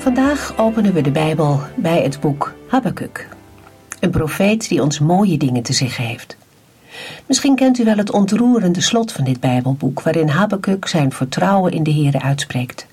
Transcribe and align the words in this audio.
Vandaag 0.00 0.58
openen 0.58 0.92
we 0.92 1.00
de 1.00 1.10
Bijbel 1.10 1.60
bij 1.76 2.02
het 2.02 2.20
boek 2.20 2.54
Habakkuk. 2.68 3.28
Een 4.00 4.10
profeet 4.10 4.68
die 4.68 4.82
ons 4.82 4.98
mooie 4.98 5.36
dingen 5.36 5.62
te 5.62 5.72
zeggen 5.72 6.04
heeft. 6.04 6.36
Misschien 7.26 7.54
kent 7.54 7.78
u 7.78 7.84
wel 7.84 7.96
het 7.96 8.10
ontroerende 8.10 8.80
slot 8.80 9.12
van 9.12 9.24
dit 9.24 9.40
Bijbelboek, 9.40 10.02
waarin 10.02 10.28
Habakkuk 10.28 10.88
zijn 10.88 11.12
vertrouwen 11.12 11.72
in 11.72 11.82
de 11.82 11.92
Heere 11.92 12.20
uitspreekt. 12.20 12.86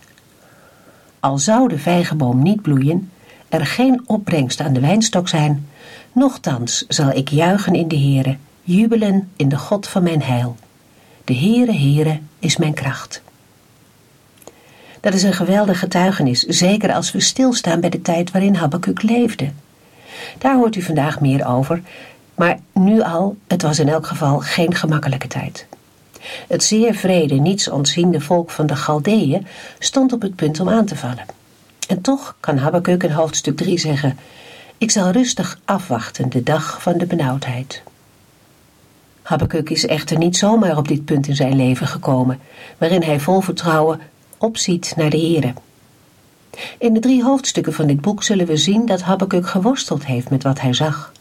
Al 1.20 1.38
zou 1.38 1.68
de 1.68 1.78
vijgenboom 1.78 2.44
niet 2.44 2.62
bloeien, 2.62 3.12
er 3.50 3.66
geen 3.66 4.02
opbrengst 4.06 4.60
aan 4.62 4.74
de 4.74 4.80
wijnstok 4.80 5.28
zijn, 5.28 5.68
nochtans 6.12 6.86
zal 6.88 7.12
ik 7.12 7.30
juichen 7.30 7.74
in 7.74 7.88
de 7.88 8.00
Heere, 8.00 8.38
jubelen 8.62 9.30
in 9.36 9.50
de 9.50 9.58
God 9.58 9.88
van 9.88 10.04
mijn 10.04 10.22
heil. 10.22 10.56
De 11.24 11.36
Heere, 11.36 11.74
Heere 11.74 12.20
is 12.40 12.58
mijn 12.58 12.74
kracht. 12.74 13.22
Dat 15.08 15.16
is 15.16 15.24
een 15.24 15.34
geweldig 15.34 15.80
getuigenis, 15.80 16.42
zeker 16.42 16.94
als 16.94 17.12
we 17.12 17.20
stilstaan 17.20 17.80
bij 17.80 17.90
de 17.90 18.02
tijd 18.02 18.32
waarin 18.32 18.56
Habakkuk 18.56 19.02
leefde. 19.02 19.52
Daar 20.38 20.56
hoort 20.56 20.76
u 20.76 20.82
vandaag 20.82 21.20
meer 21.20 21.48
over, 21.48 21.82
maar 22.36 22.60
nu 22.74 23.02
al, 23.02 23.38
het 23.48 23.62
was 23.62 23.80
in 23.80 23.90
elk 23.90 24.08
geval 24.08 24.40
geen 24.40 24.76
gemakkelijke 24.76 25.28
tijd. 25.28 25.66
Het 26.48 26.64
zeer 26.64 26.96
vrede, 26.96 27.36
niets 27.36 27.70
ontziende 27.70 28.22
volk 28.22 28.50
van 28.50 28.66
de 28.66 28.76
Galdeeën 28.76 29.48
stond 29.80 30.14
op 30.14 30.22
het 30.22 30.36
punt 30.36 30.60
om 30.60 30.70
aan 30.70 30.86
te 30.86 30.96
vallen. 30.96 31.26
En 31.88 32.02
toch 32.02 32.36
kan 32.40 32.58
Habakkuk 32.58 33.04
in 33.04 33.12
hoofdstuk 33.12 33.58
3 33.58 33.78
zeggen: 33.78 34.18
Ik 34.78 34.92
zal 34.92 35.12
rustig 35.12 35.60
afwachten 35.66 36.30
de 36.30 36.44
dag 36.44 36.82
van 36.82 36.98
de 36.98 37.06
benauwdheid. 37.06 37.84
Habakkuk 39.22 39.70
is 39.70 39.86
echter 39.86 40.18
niet 40.18 40.38
zomaar 40.38 40.78
op 40.78 40.88
dit 40.88 41.06
punt 41.06 41.28
in 41.28 41.36
zijn 41.36 41.56
leven 41.56 41.88
gekomen, 41.88 42.40
waarin 42.78 43.04
hij 43.04 43.20
vol 43.20 43.42
vertrouwen 43.42 44.00
opziet 44.38 44.94
naar 44.96 45.10
de 45.10 45.20
Here. 45.20 45.54
In 46.78 46.94
de 46.94 47.00
drie 47.00 47.24
hoofdstukken 47.24 47.74
van 47.74 47.88
dit 47.88 48.02
boek 48.02 48.24
zullen 48.24 48.46
we 48.46 48.58
zien 48.58 48.86
dat 48.86 49.02
Habakkuk 49.02 49.48
geworsteld 49.48 50.06
heeft 50.06 50.30
met 50.30 50.44
wat 50.44 50.62
hij 50.62 50.74
zag. 50.74 51.12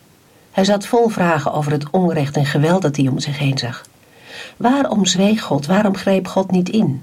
Hij 0.50 0.64
zat 0.64 0.86
vol 0.86 1.08
vragen 1.08 1.52
over 1.52 1.72
het 1.72 1.90
onrecht 1.90 2.36
en 2.36 2.46
geweld 2.46 2.82
dat 2.82 2.96
hij 2.96 3.08
om 3.08 3.18
zich 3.18 3.38
heen 3.38 3.58
zag. 3.58 3.84
Waarom 4.56 5.06
zweeg 5.06 5.42
God? 5.42 5.66
Waarom 5.66 5.96
greep 5.96 6.28
God 6.28 6.50
niet 6.50 6.68
in? 6.68 7.02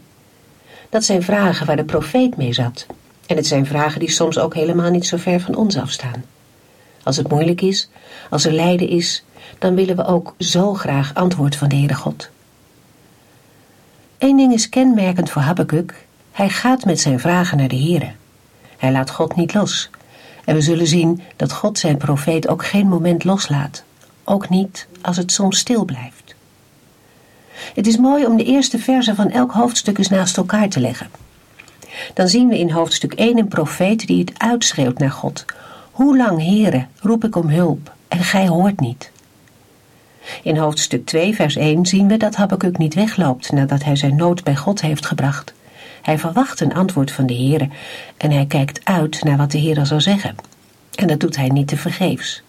Dat 0.90 1.04
zijn 1.04 1.24
vragen 1.24 1.66
waar 1.66 1.76
de 1.76 1.84
profeet 1.84 2.38
mee 2.38 2.54
zat. 2.54 2.86
En 3.26 3.36
het 3.36 3.48
zijn 3.48 3.66
vragen 3.66 4.00
die 4.00 4.12
soms 4.12 4.40
ook 4.40 4.54
helemaal 4.54 4.90
niet 4.90 5.06
zo 5.06 5.18
ver 5.18 5.40
van 5.40 5.56
ons 5.56 5.78
afstaan. 5.78 6.24
Als 7.04 7.18
het 7.18 7.30
moeilijk 7.30 7.62
is, 7.62 7.90
als 8.30 8.46
er 8.46 8.52
lijden 8.52 8.90
is, 8.90 9.24
dan 9.60 9.76
willen 9.76 9.96
we 9.96 10.06
ook 10.06 10.36
zo 10.38 10.74
graag 10.74 11.14
antwoord 11.14 11.56
van 11.56 11.70
de 11.70 11.76
Heere 11.76 11.94
God. 11.94 12.30
Eén 14.18 14.38
ding 14.38 14.54
is 14.54 14.70
kenmerkend 14.70 15.30
voor 15.30 15.42
Habakkuk. 15.42 16.06
Hij 16.34 16.50
gaat 16.50 16.86
met 16.86 17.00
zijn 17.00 17.20
vragen 17.20 17.58
naar 17.58 17.68
de 17.68 17.80
Heere. 17.80 18.12
Hij 18.78 18.92
laat 18.92 19.10
God 19.10 19.36
niet 19.36 19.54
los. 19.54 19.90
En 20.46 20.56
we 20.56 20.62
zullen 20.62 20.88
zien 20.88 21.22
dat 21.36 21.52
God 21.52 21.80
zijn 21.80 21.98
profeet 21.98 22.48
ook 22.48 22.66
geen 22.66 22.88
moment 22.88 23.24
loslaat. 23.24 23.84
Ook 24.24 24.50
niet 24.50 24.88
als 25.02 25.18
het 25.18 25.32
soms 25.32 25.58
stil 25.58 25.86
blijft. 25.86 26.36
Het 27.76 27.88
is 27.88 27.98
mooi 27.98 28.26
om 28.26 28.38
de 28.38 28.44
eerste 28.44 28.80
versen 28.80 29.16
van 29.16 29.30
elk 29.30 29.52
hoofdstuk 29.52 29.98
eens 29.98 30.10
naast 30.10 30.38
elkaar 30.38 30.70
te 30.70 30.80
leggen. 30.80 31.10
Dan 32.14 32.28
zien 32.28 32.48
we 32.48 32.60
in 32.60 32.72
hoofdstuk 32.72 33.14
1 33.14 33.38
een 33.38 33.48
profeet 33.48 34.08
die 34.08 34.20
het 34.20 34.40
uitschreeuwt 34.40 34.98
naar 34.98 35.12
God. 35.12 35.46
Hoe 35.92 36.18
lang, 36.18 36.40
Heere, 36.40 36.86
roep 37.00 37.24
ik 37.24 37.36
om 37.36 37.50
hulp 37.50 37.94
en 38.08 38.20
gij 38.20 38.48
hoort 38.48 38.80
niet. 38.80 39.12
In 40.44 40.58
hoofdstuk 40.58 41.06
2, 41.06 41.36
vers 41.36 41.56
1 41.56 41.86
zien 41.86 42.08
we 42.08 42.18
dat 42.18 42.36
Habakkuk 42.36 42.78
niet 42.78 42.94
wegloopt 42.94 43.52
nadat 43.52 43.84
hij 43.84 43.96
zijn 43.96 44.16
nood 44.16 44.44
bij 44.44 44.56
God 44.56 44.82
heeft 44.82 45.06
gebracht. 45.06 45.54
Hij 46.04 46.20
verwacht 46.20 46.60
een 46.60 46.74
antwoord 46.74 47.12
van 47.12 47.26
de 47.26 47.34
Heere 47.34 47.70
en 48.18 48.32
hij 48.32 48.46
kijkt 48.46 48.86
uit 48.86 49.24
naar 49.24 49.38
wat 49.38 49.52
de 49.52 49.60
Heere 49.60 49.86
zal 49.86 50.02
zeggen. 50.02 50.36
En 50.96 51.08
dat 51.08 51.20
doet 51.20 51.36
hij 51.36 51.48
niet 51.48 51.68
te 51.68 51.78
vergeefs. 51.78 52.44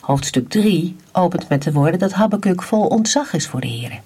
Hoofdstuk 0.00 0.48
3 0.48 0.96
opent 1.12 1.48
met 1.48 1.62
de 1.62 1.72
woorden 1.72 1.98
dat 1.98 2.12
Habakkuk 2.12 2.62
vol 2.62 2.86
ontzag 2.86 3.32
is 3.32 3.46
voor 3.46 3.60
de 3.60 3.68
Heere. 3.68 3.98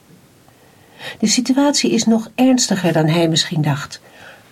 De 1.18 1.26
situatie 1.26 1.90
is 1.90 2.04
nog 2.04 2.30
ernstiger 2.34 2.92
dan 2.92 3.06
hij 3.06 3.28
misschien 3.28 3.62
dacht, 3.62 4.00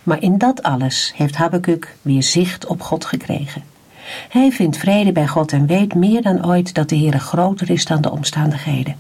maar 0.02 0.22
in 0.22 0.38
dat 0.38 0.62
alles 0.62 1.12
heeft 1.16 1.36
Habakkuk 1.36 1.94
weer 2.02 2.22
zicht 2.22 2.66
op 2.66 2.80
God 2.82 3.04
gekregen. 3.04 3.62
Hij 4.28 4.52
vindt 4.52 4.76
vrede 4.76 5.12
bij 5.12 5.26
God 5.26 5.52
en 5.52 5.66
weet 5.66 5.94
meer 5.94 6.22
dan 6.22 6.46
ooit 6.46 6.74
dat 6.74 6.88
de 6.88 6.96
Heere 6.96 7.18
groter 7.18 7.70
is 7.70 7.84
dan 7.84 8.00
de 8.00 8.10
omstandigheden. 8.10 8.96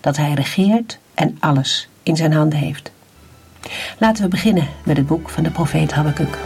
Dat 0.00 0.16
Hij 0.16 0.32
regeert 0.32 0.98
en 1.14 1.36
alles 1.40 1.88
in 2.02 2.16
zijn 2.16 2.32
handen 2.32 2.58
heeft. 2.58 2.92
Laten 3.98 4.22
we 4.22 4.28
beginnen 4.28 4.68
met 4.82 4.96
het 4.96 5.06
boek 5.06 5.30
van 5.30 5.42
de 5.42 5.50
profeet 5.50 5.92
Habakkuk. 5.92 6.38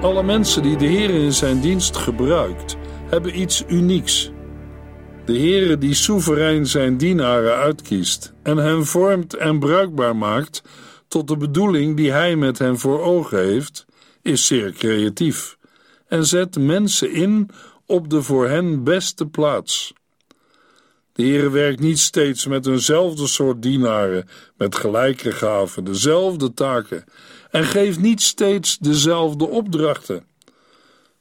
Alle 0.00 0.22
mensen 0.22 0.62
die 0.62 0.76
de 0.76 0.86
Heer 0.86 1.10
in 1.10 1.32
zijn 1.32 1.60
dienst 1.60 1.96
gebruikt, 1.96 2.76
hebben 3.06 3.40
iets 3.40 3.64
unieks. 3.68 4.30
De 5.24 5.38
Heere 5.38 5.78
die 5.78 5.94
soeverein 5.94 6.66
zijn 6.66 6.96
dienaren 6.96 7.54
uitkiest 7.54 8.32
en 8.42 8.56
hen 8.56 8.86
vormt 8.86 9.34
en 9.34 9.58
bruikbaar 9.58 10.16
maakt 10.16 10.62
tot 11.08 11.28
de 11.28 11.36
bedoeling 11.36 11.96
die 11.96 12.10
hij 12.10 12.36
met 12.36 12.58
hen 12.58 12.78
voor 12.78 13.00
ogen 13.00 13.38
heeft, 13.38 13.86
is 14.22 14.46
zeer 14.46 14.72
creatief 14.72 15.56
en 16.06 16.26
zet 16.26 16.58
mensen 16.58 17.12
in 17.12 17.50
op 17.86 18.10
de 18.10 18.22
voor 18.22 18.48
hen 18.48 18.84
beste 18.84 19.26
plaats. 19.26 19.92
De 21.12 21.22
Heere 21.22 21.50
werkt 21.50 21.80
niet 21.80 21.98
steeds 21.98 22.46
met 22.46 22.66
eenzelfde 22.66 23.26
soort 23.26 23.62
dienaren, 23.62 24.28
met 24.56 24.76
gelijke 24.76 25.32
gaven, 25.32 25.84
dezelfde 25.84 26.54
taken 26.54 27.04
en 27.56 27.64
geeft 27.64 28.00
niet 28.00 28.22
steeds 28.22 28.78
dezelfde 28.78 29.48
opdrachten. 29.48 30.26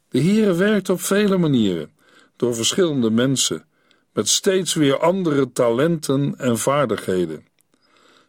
De 0.09 0.21
Heere 0.21 0.53
werkt 0.53 0.89
op 0.89 1.01
vele 1.01 1.37
manieren, 1.37 1.91
door 2.35 2.55
verschillende 2.55 3.09
mensen, 3.09 3.65
met 4.13 4.27
steeds 4.27 4.73
weer 4.73 4.99
andere 4.99 5.51
talenten 5.51 6.35
en 6.37 6.57
vaardigheden. 6.57 7.45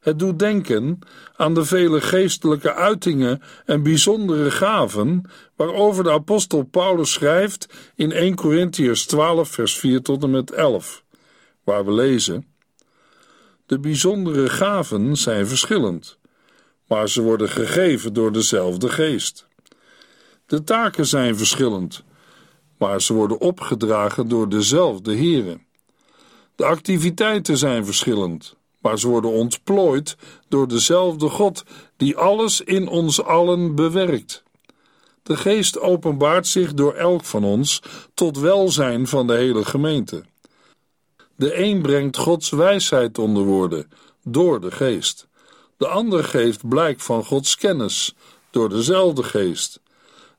Het 0.00 0.18
doet 0.18 0.38
denken 0.38 0.98
aan 1.36 1.54
de 1.54 1.64
vele 1.64 2.00
geestelijke 2.00 2.74
uitingen 2.74 3.42
en 3.64 3.82
bijzondere 3.82 4.50
gaven 4.50 5.30
waarover 5.56 6.04
de 6.04 6.10
apostel 6.10 6.62
Paulus 6.62 7.12
schrijft 7.12 7.68
in 7.94 8.12
1 8.12 8.34
Corinthiërs 8.34 9.06
12 9.06 9.48
vers 9.48 9.78
4 9.78 10.02
tot 10.02 10.22
en 10.22 10.30
met 10.30 10.50
11, 10.50 11.04
waar 11.64 11.84
we 11.84 11.92
lezen: 11.92 12.46
De 13.66 13.78
bijzondere 13.78 14.48
gaven 14.48 15.16
zijn 15.16 15.46
verschillend 15.46 16.18
maar 16.86 17.08
ze 17.08 17.22
worden 17.22 17.48
gegeven 17.48 18.12
door 18.12 18.32
dezelfde 18.32 18.88
geest. 18.88 19.46
De 20.46 20.64
taken 20.64 21.06
zijn 21.06 21.36
verschillend, 21.36 22.04
maar 22.78 23.02
ze 23.02 23.12
worden 23.12 23.40
opgedragen 23.40 24.28
door 24.28 24.48
dezelfde 24.48 25.16
Here. 25.16 25.58
De 26.54 26.64
activiteiten 26.64 27.56
zijn 27.56 27.84
verschillend, 27.84 28.56
maar 28.80 28.98
ze 28.98 29.08
worden 29.08 29.30
ontplooid 29.30 30.16
door 30.48 30.68
dezelfde 30.68 31.28
God 31.28 31.64
die 31.96 32.16
alles 32.16 32.60
in 32.60 32.88
ons 32.88 33.22
allen 33.22 33.74
bewerkt. 33.74 34.44
De 35.22 35.36
geest 35.36 35.80
openbaart 35.80 36.46
zich 36.46 36.74
door 36.74 36.94
elk 36.94 37.24
van 37.24 37.44
ons 37.44 37.82
tot 38.14 38.38
welzijn 38.38 39.06
van 39.06 39.26
de 39.26 39.34
hele 39.34 39.64
gemeente. 39.64 40.24
De 41.36 41.58
een 41.58 41.82
brengt 41.82 42.16
Gods 42.16 42.50
wijsheid 42.50 43.18
onder 43.18 43.44
woorden, 43.44 43.90
door 44.22 44.60
de 44.60 44.70
geest. 44.70 45.25
De 45.76 45.86
ander 45.86 46.24
geeft 46.24 46.68
blijk 46.68 47.00
van 47.00 47.24
Gods 47.24 47.56
kennis, 47.56 48.14
door 48.50 48.68
dezelfde 48.68 49.22
geest. 49.22 49.80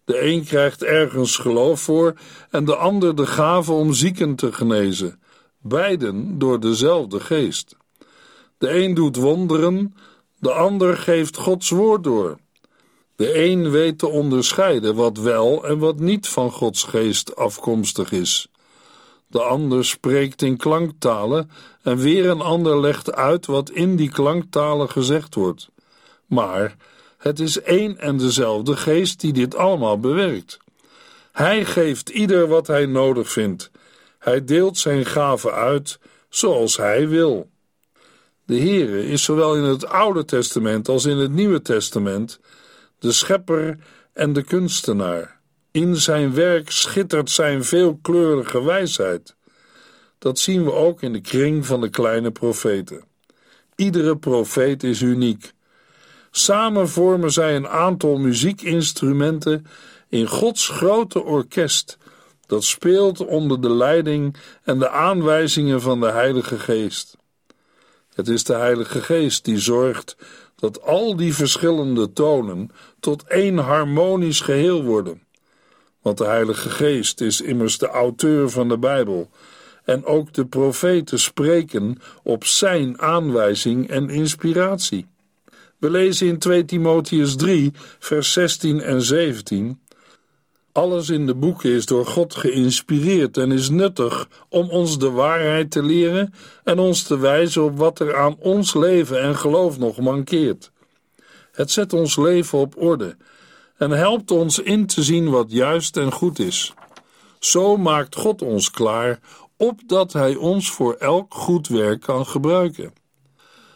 De 0.05 0.21
een 0.21 0.43
krijgt 0.43 0.83
ergens 0.83 1.37
geloof 1.37 1.81
voor 1.81 2.13
en 2.49 2.65
de 2.65 2.75
ander 2.75 3.15
de 3.15 3.25
gave 3.25 3.71
om 3.71 3.93
zieken 3.93 4.35
te 4.35 4.53
genezen, 4.53 5.19
beiden 5.61 6.39
door 6.39 6.59
dezelfde 6.59 7.19
geest. 7.19 7.75
De 8.57 8.83
een 8.83 8.93
doet 8.93 9.15
wonderen, 9.15 9.95
de 10.39 10.51
ander 10.51 10.97
geeft 10.97 11.37
Gods 11.37 11.69
woord 11.69 12.03
door. 12.03 12.37
De 13.15 13.45
een 13.45 13.69
weet 13.69 13.99
te 13.99 14.07
onderscheiden 14.07 14.95
wat 14.95 15.17
wel 15.17 15.65
en 15.65 15.79
wat 15.79 15.99
niet 15.99 16.27
van 16.27 16.51
Gods 16.51 16.83
geest 16.83 17.35
afkomstig 17.35 18.11
is. 18.11 18.47
De 19.27 19.41
ander 19.41 19.85
spreekt 19.85 20.41
in 20.41 20.57
klanktalen 20.57 21.49
en 21.81 21.97
weer 21.97 22.29
een 22.29 22.41
ander 22.41 22.79
legt 22.79 23.13
uit 23.13 23.45
wat 23.45 23.69
in 23.69 23.95
die 23.95 24.09
klanktalen 24.09 24.89
gezegd 24.89 25.35
wordt. 25.35 25.69
Maar 26.25 26.75
het 27.17 27.39
is 27.39 27.61
één 27.61 27.97
en 27.97 28.17
dezelfde 28.17 28.75
geest 28.75 29.19
die 29.19 29.33
dit 29.33 29.55
allemaal 29.55 29.99
bewerkt. 29.99 30.57
Hij 31.31 31.65
geeft 31.65 32.09
ieder 32.09 32.47
wat 32.47 32.67
hij 32.67 32.85
nodig 32.85 33.31
vindt. 33.31 33.71
Hij 34.19 34.43
deelt 34.43 34.77
zijn 34.77 35.05
gaven 35.05 35.53
uit 35.53 35.99
zoals 36.29 36.77
hij 36.77 37.07
wil. 37.07 37.49
De 38.45 38.59
Heere 38.59 39.07
is 39.07 39.23
zowel 39.23 39.55
in 39.55 39.63
het 39.63 39.85
Oude 39.85 40.25
Testament 40.25 40.89
als 40.89 41.05
in 41.05 41.17
het 41.17 41.31
Nieuwe 41.31 41.61
Testament 41.61 42.39
de 42.99 43.11
schepper 43.11 43.77
en 44.13 44.33
de 44.33 44.43
kunstenaar. 44.43 45.36
In 45.77 45.95
zijn 45.95 46.33
werk 46.33 46.71
schittert 46.71 47.29
zijn 47.29 47.63
veelkleurige 47.63 48.63
wijsheid. 48.63 49.35
Dat 50.17 50.39
zien 50.39 50.63
we 50.63 50.71
ook 50.71 51.01
in 51.01 51.13
de 51.13 51.21
kring 51.21 51.65
van 51.65 51.81
de 51.81 51.89
kleine 51.89 52.31
profeten. 52.31 53.03
Iedere 53.75 54.17
profeet 54.17 54.83
is 54.83 55.01
uniek. 55.01 55.51
Samen 56.31 56.89
vormen 56.89 57.31
zij 57.31 57.55
een 57.55 57.67
aantal 57.67 58.17
muziekinstrumenten 58.17 59.65
in 60.09 60.27
Gods 60.27 60.67
grote 60.67 61.23
orkest, 61.23 61.97
dat 62.45 62.63
speelt 62.63 63.25
onder 63.25 63.61
de 63.61 63.71
leiding 63.71 64.35
en 64.63 64.79
de 64.79 64.89
aanwijzingen 64.89 65.81
van 65.81 65.99
de 65.99 66.11
Heilige 66.11 66.59
Geest. 66.59 67.17
Het 68.13 68.27
is 68.27 68.43
de 68.43 68.55
Heilige 68.55 69.01
Geest 69.01 69.45
die 69.45 69.59
zorgt 69.59 70.17
dat 70.55 70.81
al 70.81 71.15
die 71.15 71.33
verschillende 71.33 72.13
tonen 72.13 72.71
tot 72.99 73.23
één 73.23 73.57
harmonisch 73.57 74.41
geheel 74.41 74.83
worden. 74.83 75.25
Want 76.07 76.19
de 76.19 76.25
Heilige 76.25 76.69
Geest 76.69 77.21
is 77.21 77.41
immers 77.41 77.77
de 77.77 77.87
auteur 77.87 78.49
van 78.49 78.69
de 78.69 78.77
Bijbel 78.77 79.29
en 79.83 80.05
ook 80.05 80.33
de 80.33 80.45
profeten 80.45 81.19
spreken 81.19 81.97
op 82.23 82.45
zijn 82.45 83.01
aanwijzing 83.01 83.89
en 83.89 84.09
inspiratie. 84.09 85.07
We 85.77 85.89
lezen 85.89 86.27
in 86.27 86.37
2 86.37 86.65
Timotheus 86.65 87.35
3, 87.35 87.71
vers 87.99 88.33
16 88.33 88.81
en 88.81 89.01
17. 89.01 89.79
Alles 90.71 91.09
in 91.09 91.25
de 91.25 91.35
boeken 91.35 91.69
is 91.69 91.85
door 91.85 92.05
God 92.05 92.35
geïnspireerd 92.35 93.37
en 93.37 93.51
is 93.51 93.69
nuttig 93.69 94.27
om 94.49 94.69
ons 94.69 94.99
de 94.99 95.09
waarheid 95.09 95.71
te 95.71 95.83
leren 95.83 96.33
en 96.63 96.79
ons 96.79 97.03
te 97.03 97.17
wijzen 97.17 97.63
op 97.63 97.77
wat 97.77 97.99
er 97.99 98.15
aan 98.15 98.35
ons 98.39 98.73
leven 98.73 99.21
en 99.21 99.35
geloof 99.35 99.79
nog 99.79 99.97
mankeert. 99.97 100.71
Het 101.51 101.71
zet 101.71 101.93
ons 101.93 102.17
leven 102.17 102.57
op 102.57 102.81
orde 102.81 103.15
en 103.77 103.91
helpt 103.91 104.31
ons 104.31 104.59
in 104.59 104.85
te 104.85 105.03
zien 105.03 105.29
wat 105.29 105.51
juist 105.51 105.97
en 105.97 106.11
goed 106.11 106.39
is. 106.39 106.73
Zo 107.39 107.77
maakt 107.77 108.15
God 108.15 108.41
ons 108.41 108.71
klaar, 108.71 109.19
opdat 109.57 110.13
Hij 110.13 110.35
ons 110.35 110.71
voor 110.71 110.93
elk 110.93 111.33
goed 111.33 111.67
werk 111.67 112.01
kan 112.01 112.25
gebruiken. 112.25 112.93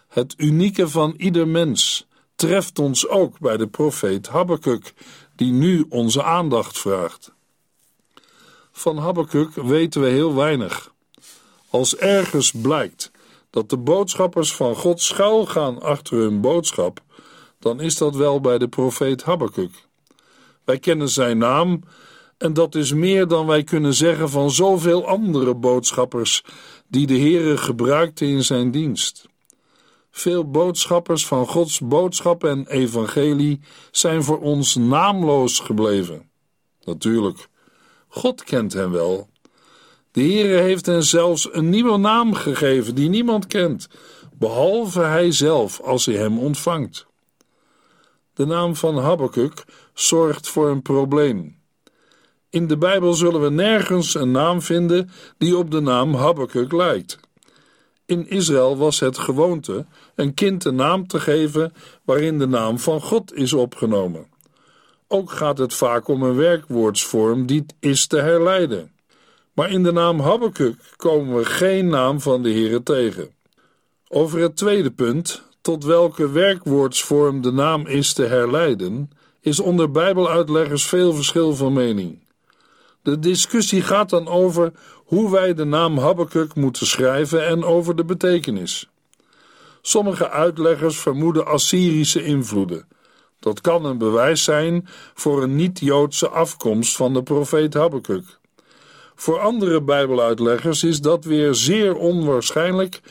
Het 0.07 0.33
unieke 0.37 0.89
van 0.89 1.13
ieder 1.17 1.47
mens 1.47 2.07
treft 2.35 2.79
ons 2.79 3.07
ook 3.07 3.39
bij 3.39 3.57
de 3.57 3.67
profeet 3.67 4.27
Habakkuk, 4.27 4.93
die 5.35 5.51
nu 5.51 5.85
onze 5.89 6.23
aandacht 6.23 6.79
vraagt. 6.79 7.31
Van 8.71 8.97
Habakkuk 8.97 9.53
weten 9.53 10.01
we 10.01 10.07
heel 10.07 10.35
weinig. 10.35 10.93
Als 11.69 11.95
ergens 11.95 12.51
blijkt 12.51 13.11
dat 13.49 13.69
de 13.69 13.77
boodschappers 13.77 14.55
van 14.55 14.75
God 14.75 15.01
schuilgaan 15.01 15.81
achter 15.81 16.17
hun 16.17 16.41
boodschap, 16.41 17.01
dan 17.59 17.79
is 17.79 17.97
dat 17.97 18.15
wel 18.15 18.41
bij 18.41 18.57
de 18.57 18.67
profeet 18.67 19.23
Habakkuk. 19.23 19.89
Wij 20.65 20.79
kennen 20.79 21.09
zijn 21.09 21.37
naam 21.37 21.83
en 22.37 22.53
dat 22.53 22.75
is 22.75 22.93
meer 22.93 23.27
dan 23.27 23.45
wij 23.45 23.63
kunnen 23.63 23.93
zeggen 23.93 24.29
van 24.29 24.51
zoveel 24.51 25.07
andere 25.07 25.55
boodschappers 25.55 26.43
die 26.87 27.07
de 27.07 27.17
Heere 27.17 27.57
gebruikte 27.57 28.25
in 28.25 28.43
zijn 28.43 28.71
dienst. 28.71 29.29
Veel 30.11 30.49
boodschappers 30.49 31.27
van 31.27 31.47
Gods 31.47 31.79
boodschap 31.79 32.43
en 32.43 32.67
evangelie 32.67 33.59
zijn 33.91 34.23
voor 34.23 34.39
ons 34.39 34.75
naamloos 34.75 35.59
gebleven. 35.59 36.29
Natuurlijk, 36.83 37.47
God 38.07 38.43
kent 38.43 38.73
hen 38.73 38.91
wel. 38.91 39.29
De 40.11 40.21
Heere 40.21 40.61
heeft 40.61 40.85
hen 40.85 41.03
zelfs 41.03 41.53
een 41.53 41.69
nieuwe 41.69 41.97
naam 41.97 42.33
gegeven 42.33 42.95
die 42.95 43.09
niemand 43.09 43.47
kent, 43.47 43.87
behalve 44.33 45.01
hij 45.01 45.31
zelf 45.31 45.79
als 45.81 46.05
hij 46.05 46.15
hem 46.15 46.39
ontvangt. 46.39 47.05
De 48.33 48.45
naam 48.45 48.75
van 48.75 48.97
Habakkuk 48.97 49.63
zorgt 50.01 50.47
voor 50.47 50.69
een 50.69 50.81
probleem. 50.81 51.59
In 52.49 52.67
de 52.67 52.77
Bijbel 52.77 53.13
zullen 53.13 53.41
we 53.41 53.49
nergens 53.49 54.15
een 54.15 54.31
naam 54.31 54.61
vinden 54.61 55.09
die 55.37 55.57
op 55.57 55.71
de 55.71 55.79
naam 55.79 56.13
Habakkuk 56.13 56.71
lijkt. 56.71 57.19
In 58.05 58.29
Israël 58.29 58.77
was 58.77 58.99
het 58.99 59.17
gewoonte 59.17 59.85
een 60.15 60.33
kind 60.33 60.65
een 60.65 60.75
naam 60.75 61.07
te 61.07 61.19
geven 61.19 61.73
waarin 62.03 62.39
de 62.39 62.47
naam 62.47 62.79
van 62.79 63.01
God 63.01 63.33
is 63.33 63.53
opgenomen. 63.53 64.27
Ook 65.07 65.31
gaat 65.31 65.57
het 65.57 65.73
vaak 65.73 66.07
om 66.07 66.23
een 66.23 66.35
werkwoordsvorm 66.35 67.45
die 67.45 67.65
is 67.79 68.07
te 68.07 68.17
herleiden. 68.17 68.91
Maar 69.53 69.69
in 69.69 69.83
de 69.83 69.91
naam 69.91 70.19
Habakkuk 70.19 70.75
komen 70.95 71.37
we 71.37 71.45
geen 71.45 71.87
naam 71.87 72.21
van 72.21 72.43
de 72.43 72.51
Heere 72.51 72.83
tegen. 72.83 73.29
Over 74.07 74.39
het 74.39 74.55
tweede 74.55 74.91
punt, 74.91 75.43
tot 75.61 75.83
welke 75.83 76.29
werkwoordsvorm 76.29 77.41
de 77.41 77.51
naam 77.51 77.87
is 77.87 78.13
te 78.13 78.23
herleiden, 78.23 79.09
is 79.41 79.59
onder 79.59 79.91
Bijbeluitleggers 79.91 80.85
veel 80.85 81.13
verschil 81.13 81.55
van 81.55 81.73
mening. 81.73 82.19
De 83.03 83.19
discussie 83.19 83.81
gaat 83.81 84.09
dan 84.09 84.27
over 84.27 84.71
hoe 84.95 85.31
wij 85.31 85.53
de 85.53 85.63
naam 85.63 85.97
Habakkuk 85.97 86.55
moeten 86.55 86.87
schrijven 86.87 87.47
en 87.47 87.63
over 87.63 87.95
de 87.95 88.05
betekenis. 88.05 88.89
Sommige 89.81 90.29
uitleggers 90.29 90.97
vermoeden 90.97 91.45
Assyrische 91.45 92.23
invloeden. 92.23 92.87
Dat 93.39 93.61
kan 93.61 93.85
een 93.85 93.97
bewijs 93.97 94.43
zijn 94.43 94.87
voor 95.13 95.43
een 95.43 95.55
niet-Joodse 95.55 96.29
afkomst 96.29 96.95
van 96.95 97.13
de 97.13 97.23
profeet 97.23 97.73
Habakkuk. 97.73 98.39
Voor 99.15 99.39
andere 99.39 99.81
Bijbeluitleggers 99.81 100.83
is 100.83 101.01
dat 101.01 101.25
weer 101.25 101.53
zeer 101.53 101.95
onwaarschijnlijk, 101.95 103.01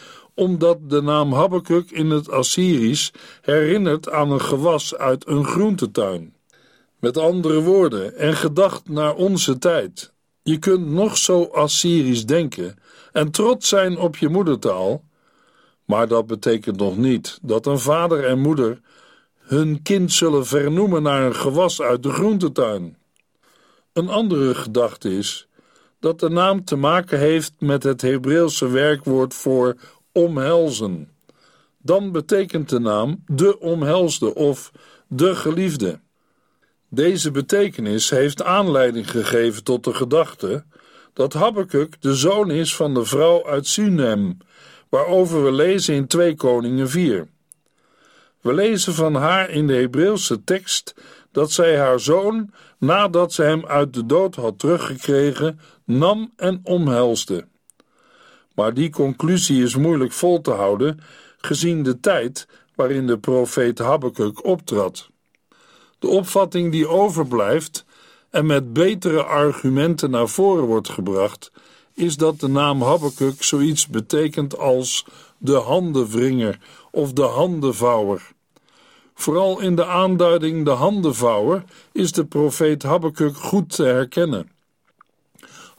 omdat 0.40 0.78
de 0.90 1.02
naam 1.02 1.32
Habakkuk 1.32 1.90
in 1.90 2.10
het 2.10 2.30
Assyrisch 2.30 3.12
herinnert 3.40 4.10
aan 4.10 4.30
een 4.30 4.40
gewas 4.40 4.94
uit 4.94 5.26
een 5.28 5.44
groentetuin. 5.44 6.34
Met 6.98 7.16
andere 7.16 7.60
woorden, 7.62 8.16
en 8.16 8.34
gedacht 8.34 8.88
naar 8.88 9.14
onze 9.14 9.58
tijd. 9.58 10.12
Je 10.42 10.58
kunt 10.58 10.86
nog 10.86 11.16
zo 11.16 11.44
Assyrisch 11.44 12.26
denken 12.26 12.78
en 13.12 13.30
trots 13.30 13.68
zijn 13.68 13.98
op 13.98 14.16
je 14.16 14.28
moedertaal, 14.28 15.04
maar 15.84 16.08
dat 16.08 16.26
betekent 16.26 16.76
nog 16.76 16.96
niet 16.96 17.38
dat 17.42 17.66
een 17.66 17.78
vader 17.78 18.24
en 18.24 18.38
moeder 18.38 18.80
hun 19.38 19.82
kind 19.82 20.12
zullen 20.12 20.46
vernoemen 20.46 21.02
naar 21.02 21.22
een 21.22 21.36
gewas 21.36 21.80
uit 21.80 22.02
de 22.02 22.12
groentetuin. 22.12 22.96
Een 23.92 24.08
andere 24.08 24.54
gedachte 24.54 25.16
is 25.16 25.48
dat 25.98 26.20
de 26.20 26.28
naam 26.28 26.64
te 26.64 26.76
maken 26.76 27.18
heeft 27.18 27.52
met 27.58 27.82
het 27.82 28.02
Hebreeuwse 28.02 28.68
werkwoord 28.68 29.34
voor 29.34 29.76
omhelzen. 30.12 31.12
Dan 31.78 32.12
betekent 32.12 32.68
de 32.68 32.78
naam 32.78 33.24
de 33.26 33.58
omhelsde 33.58 34.34
of 34.34 34.72
de 35.08 35.34
geliefde. 35.34 36.00
Deze 36.88 37.30
betekenis 37.30 38.10
heeft 38.10 38.42
aanleiding 38.42 39.10
gegeven 39.10 39.64
tot 39.64 39.84
de 39.84 39.94
gedachte 39.94 40.64
dat 41.12 41.32
Habakkuk 41.32 41.96
de 42.00 42.14
zoon 42.14 42.50
is 42.50 42.76
van 42.76 42.94
de 42.94 43.04
vrouw 43.04 43.46
uit 43.46 43.66
Sunem, 43.66 44.36
waarover 44.88 45.44
we 45.44 45.52
lezen 45.52 45.94
in 45.94 46.06
2 46.06 46.34
Koningen 46.34 46.88
4. 46.88 47.28
We 48.40 48.54
lezen 48.54 48.94
van 48.94 49.14
haar 49.14 49.50
in 49.50 49.66
de 49.66 49.74
Hebreeuwse 49.74 50.44
tekst 50.44 50.94
dat 51.32 51.52
zij 51.52 51.78
haar 51.78 52.00
zoon, 52.00 52.50
nadat 52.78 53.32
ze 53.32 53.42
hem 53.42 53.66
uit 53.66 53.94
de 53.94 54.06
dood 54.06 54.34
had 54.34 54.58
teruggekregen, 54.58 55.60
nam 55.84 56.32
en 56.36 56.60
omhelsde. 56.62 57.46
Maar 58.60 58.74
die 58.74 58.90
conclusie 58.90 59.62
is 59.62 59.76
moeilijk 59.76 60.12
vol 60.12 60.40
te 60.40 60.50
houden, 60.50 61.00
gezien 61.38 61.82
de 61.82 62.00
tijd 62.00 62.46
waarin 62.74 63.06
de 63.06 63.18
profeet 63.18 63.78
Habakkuk 63.78 64.44
optrad. 64.44 65.08
De 65.98 66.08
opvatting 66.08 66.72
die 66.72 66.88
overblijft 66.88 67.84
en 68.30 68.46
met 68.46 68.72
betere 68.72 69.22
argumenten 69.22 70.10
naar 70.10 70.28
voren 70.28 70.64
wordt 70.64 70.88
gebracht, 70.88 71.52
is 71.94 72.16
dat 72.16 72.40
de 72.40 72.48
naam 72.48 72.82
Habakkuk 72.82 73.42
zoiets 73.42 73.86
betekent 73.86 74.58
als 74.58 75.06
de 75.38 75.56
handenwringer 75.56 76.58
of 76.90 77.12
de 77.12 77.22
handenvouwer. 77.22 78.32
Vooral 79.14 79.60
in 79.60 79.76
de 79.76 79.86
aanduiding 79.86 80.64
de 80.64 80.70
handenvouwer 80.70 81.64
is 81.92 82.12
de 82.12 82.24
profeet 82.24 82.82
Habakkuk 82.82 83.36
goed 83.36 83.74
te 83.74 83.84
herkennen. 83.84 84.50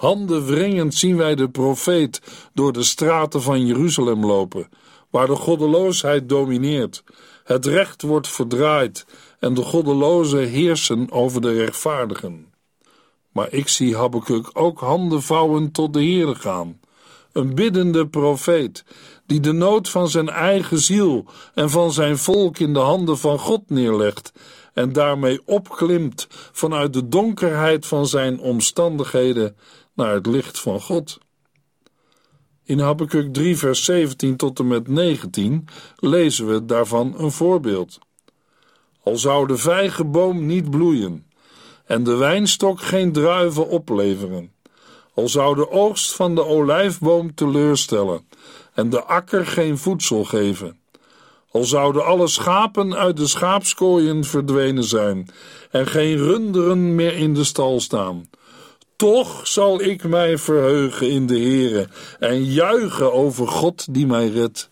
Handenwringend 0.01 0.93
zien 0.93 1.17
wij 1.17 1.35
de 1.35 1.49
profeet 1.49 2.21
door 2.53 2.73
de 2.73 2.83
straten 2.83 3.41
van 3.41 3.65
Jeruzalem 3.65 4.25
lopen, 4.25 4.69
waar 5.09 5.27
de 5.27 5.35
goddeloosheid 5.35 6.29
domineert, 6.29 7.03
het 7.43 7.65
recht 7.65 8.01
wordt 8.01 8.27
verdraaid 8.27 9.05
en 9.39 9.53
de 9.53 9.61
goddelozen 9.61 10.47
heersen 10.47 11.11
over 11.11 11.41
de 11.41 11.53
rechtvaardigen. 11.53 12.53
Maar 13.31 13.53
ik 13.53 13.67
zie 13.67 13.95
Habakkuk 13.95 14.49
ook 14.53 14.79
handen 14.79 15.21
vouwen 15.21 15.71
tot 15.71 15.93
de 15.93 15.99
Heere 15.99 16.35
gaan. 16.35 16.79
Een 17.31 17.55
biddende 17.55 18.07
profeet, 18.07 18.83
die 19.25 19.39
de 19.39 19.51
nood 19.51 19.89
van 19.89 20.09
zijn 20.09 20.29
eigen 20.29 20.79
ziel 20.79 21.25
en 21.53 21.69
van 21.69 21.91
zijn 21.91 22.17
volk 22.17 22.59
in 22.59 22.73
de 22.73 22.79
handen 22.79 23.17
van 23.17 23.39
God 23.39 23.69
neerlegt 23.69 24.31
en 24.73 24.93
daarmee 24.93 25.41
opklimt 25.45 26.27
vanuit 26.51 26.93
de 26.93 27.07
donkerheid 27.07 27.85
van 27.85 28.07
zijn 28.07 28.39
omstandigheden 28.39 29.55
naar 29.93 30.13
het 30.13 30.25
licht 30.25 30.59
van 30.59 30.81
God. 30.81 31.17
In 32.63 32.79
Habakkuk 32.79 33.33
3 33.33 33.57
vers 33.57 33.85
17 33.85 34.35
tot 34.35 34.59
en 34.59 34.67
met 34.67 34.87
19 34.87 35.67
lezen 35.95 36.47
we 36.47 36.65
daarvan 36.65 37.13
een 37.17 37.31
voorbeeld. 37.31 37.99
Al 39.03 39.17
zou 39.17 39.47
de 39.47 39.57
vijgenboom 39.57 40.45
niet 40.45 40.69
bloeien 40.69 41.25
en 41.85 42.03
de 42.03 42.15
wijnstok 42.15 42.81
geen 42.81 43.11
druiven 43.11 43.67
opleveren, 43.67 44.53
al 45.13 45.29
zou 45.29 45.55
de 45.55 45.69
oogst 45.69 46.15
van 46.15 46.35
de 46.35 46.45
olijfboom 46.45 47.33
teleurstellen 47.35 48.27
en 48.73 48.89
de 48.89 49.03
akker 49.03 49.45
geen 49.45 49.77
voedsel 49.77 50.23
geven, 50.23 50.79
al 51.51 51.63
zouden 51.63 52.05
alle 52.05 52.27
schapen 52.27 52.95
uit 52.95 53.17
de 53.17 53.27
schaapskooien 53.27 54.23
verdwenen 54.23 54.83
zijn 54.83 55.29
en 55.71 55.87
geen 55.87 56.17
runderen 56.17 56.95
meer 56.95 57.13
in 57.13 57.33
de 57.33 57.43
stal 57.43 57.79
staan, 57.79 58.29
toch 59.01 59.47
zal 59.47 59.81
ik 59.81 60.03
mij 60.03 60.37
verheugen 60.37 61.09
in 61.09 61.27
de 61.27 61.39
Heere 61.39 61.87
en 62.19 62.43
juichen 62.43 63.13
over 63.13 63.47
God 63.47 63.93
die 63.93 64.07
mij 64.07 64.27
redt. 64.27 64.69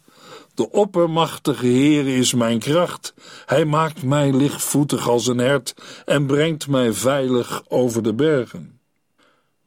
De 0.54 0.72
oppermachtige 0.72 1.66
Heer 1.66 2.08
is 2.08 2.34
mijn 2.34 2.60
kracht. 2.60 3.14
Hij 3.46 3.66
maakt 3.66 4.04
mij 4.04 4.34
lichtvoetig 4.34 5.10
als 5.10 5.28
een 5.28 5.38
hert 5.38 5.74
en 6.06 6.26
brengt 6.26 6.68
mij 6.68 6.94
veilig 6.94 7.64
over 7.68 8.04
de 8.04 8.14
bergen. 8.14 8.80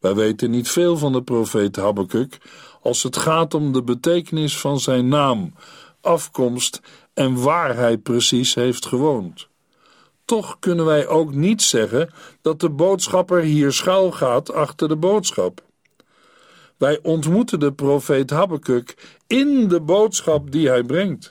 Wij 0.00 0.14
weten 0.14 0.50
niet 0.50 0.68
veel 0.68 0.96
van 0.96 1.12
de 1.12 1.22
profeet 1.22 1.76
Habakkuk 1.76 2.38
als 2.82 3.02
het 3.02 3.16
gaat 3.16 3.54
om 3.54 3.72
de 3.72 3.82
betekenis 3.82 4.58
van 4.58 4.80
zijn 4.80 5.08
naam, 5.08 5.54
afkomst 6.00 6.80
en 7.14 7.42
waar 7.42 7.76
hij 7.76 7.98
precies 7.98 8.54
heeft 8.54 8.86
gewoond. 8.86 9.50
Toch 10.24 10.56
kunnen 10.58 10.84
wij 10.84 11.06
ook 11.06 11.34
niet 11.34 11.62
zeggen 11.62 12.10
dat 12.40 12.60
de 12.60 12.70
boodschapper 12.70 13.40
hier 13.40 13.72
schuil 13.72 14.12
gaat 14.12 14.52
achter 14.52 14.88
de 14.88 14.96
boodschap. 14.96 15.62
Wij 16.76 16.98
ontmoeten 17.02 17.60
de 17.60 17.72
profeet 17.72 18.30
Habakkuk 18.30 19.18
in 19.26 19.68
de 19.68 19.80
boodschap 19.80 20.50
die 20.50 20.68
hij 20.68 20.82
brengt. 20.82 21.30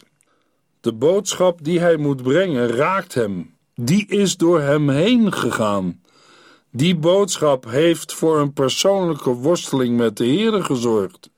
De 0.81 0.93
boodschap 0.93 1.63
die 1.63 1.79
hij 1.79 1.97
moet 1.97 2.21
brengen 2.21 2.67
raakt 2.67 3.13
hem. 3.13 3.55
Die 3.75 4.07
is 4.07 4.37
door 4.37 4.61
hem 4.61 4.89
heen 4.89 5.33
gegaan. 5.33 6.01
Die 6.71 6.95
boodschap 6.95 7.65
heeft 7.65 8.13
voor 8.13 8.39
een 8.39 8.53
persoonlijke 8.53 9.29
worsteling 9.29 9.97
met 9.97 10.17
de 10.17 10.25
Heer 10.25 10.63
gezorgd. 10.63 11.29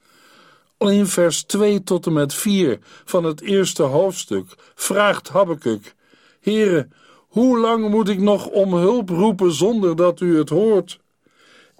In 0.77 1.07
vers 1.07 1.43
2 1.43 1.83
tot 1.83 2.05
en 2.05 2.13
met 2.13 2.33
4 2.33 2.79
van 3.05 3.23
het 3.23 3.41
eerste 3.41 3.83
hoofdstuk 3.83 4.55
vraagt 4.75 5.29
Habakkuk: 5.29 5.95
Heere, 6.39 6.87
hoe 7.33 7.59
lang 7.59 7.89
moet 7.89 8.09
ik 8.09 8.19
nog 8.19 8.47
om 8.47 8.73
hulp 8.73 9.09
roepen 9.09 9.51
zonder 9.51 9.95
dat 9.95 10.19
u 10.19 10.37
het 10.37 10.49
hoort? 10.49 10.99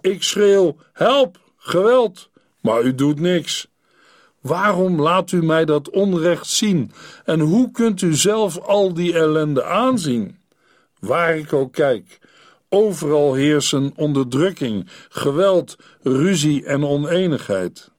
Ik 0.02 0.24
schreeuw: 0.24 0.76
Help, 0.94 1.40
geweld, 1.58 2.30
maar 2.62 2.82
u 2.82 2.96
doet 2.96 3.20
niks. 3.20 3.68
Waarom 4.42 5.02
laat 5.02 5.32
u 5.32 5.44
mij 5.44 5.66
dat 5.66 5.90
onrecht 5.90 6.48
zien? 6.48 6.92
En 7.26 7.40
hoe 7.40 7.72
kunt 7.72 8.02
u 8.02 8.14
zelf 8.14 8.60
al 8.60 8.94
die 8.94 9.14
ellende 9.14 9.64
aanzien? 9.64 10.38
Waar 11.00 11.38
ik 11.38 11.54
ook 11.54 11.74
kijk, 11.74 12.20
overal 12.70 13.34
heersen 13.34 13.94
onderdrukking, 13.96 14.88
geweld, 15.10 15.76
ruzie 16.02 16.66
en 16.66 16.86
oneenigheid. 16.86 17.92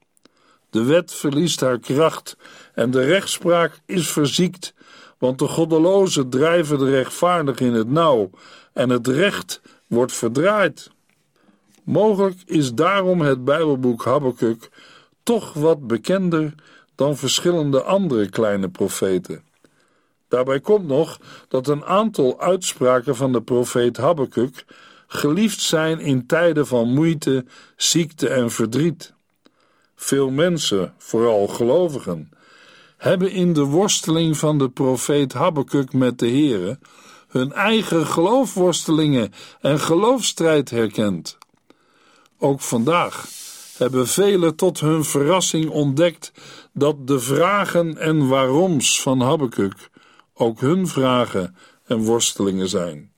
De 0.69 0.83
wet 0.83 1.13
verliest 1.13 1.59
haar 1.59 1.79
kracht 1.79 2.37
en 2.73 2.91
de 2.91 3.05
rechtspraak 3.05 3.79
is 3.85 4.11
verziekt 4.11 4.73
want 5.17 5.39
de 5.39 5.47
goddelozen 5.47 6.29
drijven 6.29 6.79
de 6.79 6.89
rechtvaardig 6.89 7.59
in 7.59 7.73
het 7.73 7.89
nauw 7.89 8.29
en 8.73 8.89
het 8.89 9.07
recht 9.07 9.61
wordt 9.87 10.13
verdraaid. 10.13 10.91
Mogelijk 11.83 12.37
is 12.45 12.73
daarom 12.73 13.21
het 13.21 13.45
Bijbelboek 13.45 14.05
Habakkuk 14.05 14.69
toch 15.23 15.53
wat 15.53 15.87
bekender 15.87 16.53
dan 16.95 17.17
verschillende 17.17 17.83
andere 17.83 18.29
kleine 18.29 18.69
profeten. 18.69 19.43
Daarbij 20.27 20.59
komt 20.59 20.87
nog 20.87 21.19
dat 21.47 21.67
een 21.67 21.85
aantal 21.85 22.39
uitspraken 22.39 23.15
van 23.15 23.31
de 23.31 23.41
profeet 23.41 23.97
Habakkuk 23.97 24.65
geliefd 25.07 25.61
zijn 25.61 25.99
in 25.99 26.25
tijden 26.25 26.67
van 26.67 26.93
moeite, 26.93 27.45
ziekte 27.75 28.29
en 28.29 28.51
verdriet. 28.51 29.13
Veel 29.95 30.29
mensen, 30.29 30.93
vooral 30.97 31.47
gelovigen, 31.47 32.29
hebben 32.97 33.31
in 33.31 33.53
de 33.53 33.63
worsteling 33.63 34.37
van 34.37 34.57
de 34.57 34.69
profeet 34.69 35.33
Habakkuk 35.33 35.93
met 35.93 36.19
de 36.19 36.27
Heere 36.27 36.79
hun 37.27 37.53
eigen 37.53 38.07
geloofworstelingen 38.07 39.33
en 39.61 39.79
geloofstrijd 39.79 40.69
herkend. 40.69 41.37
Ook 42.37 42.61
vandaag 42.61 43.25
hebben 43.77 44.07
velen 44.07 44.55
tot 44.55 44.79
hun 44.79 45.03
verrassing 45.03 45.69
ontdekt 45.69 46.31
dat 46.73 47.07
de 47.07 47.19
vragen 47.19 47.97
en 47.97 48.27
waaroms 48.27 49.01
van 49.01 49.21
Habakkuk 49.21 49.89
ook 50.33 50.59
hun 50.59 50.87
vragen 50.87 51.55
en 51.85 51.97
worstelingen 51.97 52.69
zijn. 52.69 53.13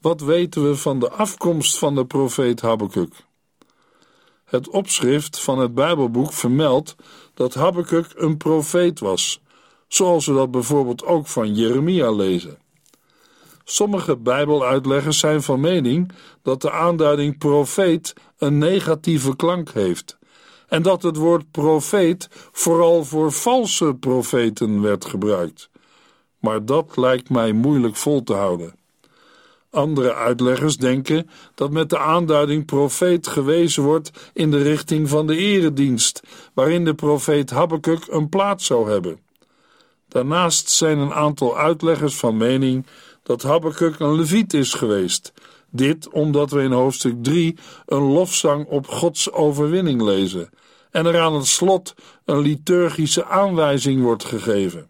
Wat 0.00 0.20
weten 0.20 0.68
we 0.68 0.76
van 0.76 0.98
de 0.98 1.10
afkomst 1.10 1.78
van 1.78 1.94
de 1.94 2.06
profeet 2.06 2.60
Habakkuk? 2.60 3.14
Het 4.44 4.68
opschrift 4.68 5.40
van 5.40 5.58
het 5.58 5.74
Bijbelboek 5.74 6.32
vermeldt 6.32 6.96
dat 7.40 7.54
Habakkuk 7.54 8.12
een 8.16 8.36
profeet 8.36 8.98
was, 8.98 9.40
zoals 9.88 10.26
we 10.26 10.32
dat 10.32 10.50
bijvoorbeeld 10.50 11.04
ook 11.04 11.26
van 11.26 11.54
Jeremia 11.54 12.10
lezen. 12.10 12.58
Sommige 13.64 14.16
Bijbeluitleggers 14.16 15.18
zijn 15.18 15.42
van 15.42 15.60
mening 15.60 16.12
dat 16.42 16.60
de 16.62 16.70
aanduiding 16.70 17.38
profeet 17.38 18.12
een 18.38 18.58
negatieve 18.58 19.36
klank 19.36 19.70
heeft 19.70 20.18
en 20.68 20.82
dat 20.82 21.02
het 21.02 21.16
woord 21.16 21.50
profeet 21.50 22.28
vooral 22.52 23.04
voor 23.04 23.32
valse 23.32 23.94
profeten 23.94 24.82
werd 24.82 25.04
gebruikt. 25.04 25.70
Maar 26.38 26.64
dat 26.64 26.96
lijkt 26.96 27.30
mij 27.30 27.52
moeilijk 27.52 27.96
vol 27.96 28.22
te 28.22 28.34
houden. 28.34 28.74
Andere 29.70 30.14
uitleggers 30.14 30.76
denken 30.76 31.30
dat 31.54 31.70
met 31.70 31.90
de 31.90 31.98
aanduiding 31.98 32.64
profeet 32.64 33.26
gewezen 33.26 33.82
wordt 33.82 34.10
in 34.32 34.50
de 34.50 34.62
richting 34.62 35.08
van 35.08 35.26
de 35.26 35.36
eredienst, 35.36 36.22
waarin 36.54 36.84
de 36.84 36.94
profeet 36.94 37.50
Habakkuk 37.50 38.06
een 38.08 38.28
plaats 38.28 38.66
zou 38.66 38.90
hebben. 38.90 39.20
Daarnaast 40.08 40.70
zijn 40.70 40.98
een 40.98 41.12
aantal 41.12 41.58
uitleggers 41.58 42.16
van 42.16 42.36
mening 42.36 42.86
dat 43.22 43.42
Habakkuk 43.42 43.98
een 43.98 44.14
leviet 44.14 44.54
is 44.54 44.74
geweest. 44.74 45.32
Dit 45.70 46.08
omdat 46.08 46.50
we 46.50 46.62
in 46.62 46.72
hoofdstuk 46.72 47.14
3 47.22 47.58
een 47.86 48.02
lofzang 48.02 48.66
op 48.66 48.86
Gods 48.86 49.32
overwinning 49.32 50.02
lezen 50.02 50.50
en 50.90 51.06
er 51.06 51.20
aan 51.20 51.34
het 51.34 51.46
slot 51.46 51.94
een 52.24 52.38
liturgische 52.38 53.24
aanwijzing 53.24 54.02
wordt 54.02 54.24
gegeven. 54.24 54.89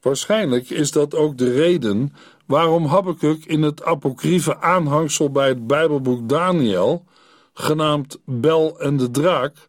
Waarschijnlijk 0.00 0.70
is 0.70 0.90
dat 0.90 1.14
ook 1.14 1.38
de 1.38 1.52
reden 1.52 2.14
waarom 2.46 2.86
Habakkuk 2.86 3.44
in 3.44 3.62
het 3.62 3.84
apocryfe 3.84 4.60
aanhangsel 4.60 5.30
bij 5.30 5.48
het 5.48 5.66
Bijbelboek 5.66 6.28
Daniel, 6.28 7.04
genaamd 7.54 8.18
Bel 8.24 8.80
en 8.80 8.96
de 8.96 9.10
Draak, 9.10 9.68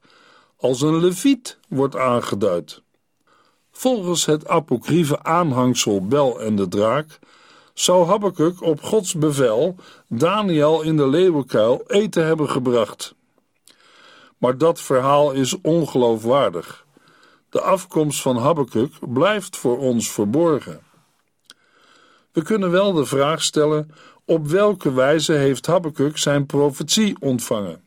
als 0.57 0.81
een 0.81 0.99
leviet 0.99 1.57
wordt 1.67 1.95
aangeduid. 1.95 2.81
Volgens 3.71 4.25
het 4.25 4.47
apocryfe 4.47 5.23
aanhangsel 5.23 6.07
Bel 6.07 6.41
en 6.41 6.55
de 6.55 6.67
Draak 6.67 7.19
zou 7.73 8.05
Habakkuk 8.05 8.61
op 8.61 8.81
Gods 8.81 9.13
bevel 9.13 9.75
Daniel 10.07 10.81
in 10.81 10.97
de 10.97 11.07
leeuwenkuil 11.07 11.83
eten 11.87 12.25
hebben 12.25 12.49
gebracht. 12.49 13.15
Maar 14.37 14.57
dat 14.57 14.81
verhaal 14.81 15.31
is 15.31 15.61
ongeloofwaardig. 15.61 16.85
De 17.49 17.61
afkomst 17.61 18.21
van 18.21 18.37
Habakkuk 18.37 18.93
blijft 19.13 19.57
voor 19.57 19.77
ons 19.77 20.11
verborgen. 20.11 20.79
We 22.31 22.41
kunnen 22.41 22.71
wel 22.71 22.93
de 22.93 23.05
vraag 23.05 23.43
stellen: 23.43 23.91
op 24.25 24.47
welke 24.47 24.93
wijze 24.93 25.33
heeft 25.33 25.65
Habakkuk 25.65 26.17
zijn 26.17 26.45
profetie 26.45 27.15
ontvangen? 27.19 27.81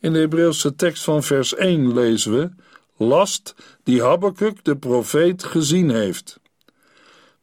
In 0.00 0.12
de 0.12 0.18
Hebreeuwse 0.18 0.74
tekst 0.74 1.04
van 1.04 1.22
vers 1.22 1.54
1 1.54 1.92
lezen 1.92 2.32
we: 2.32 2.50
last 2.96 3.54
die 3.84 4.02
Habakkuk 4.02 4.64
de 4.64 4.76
profeet 4.76 5.44
gezien 5.44 5.90
heeft. 5.90 6.40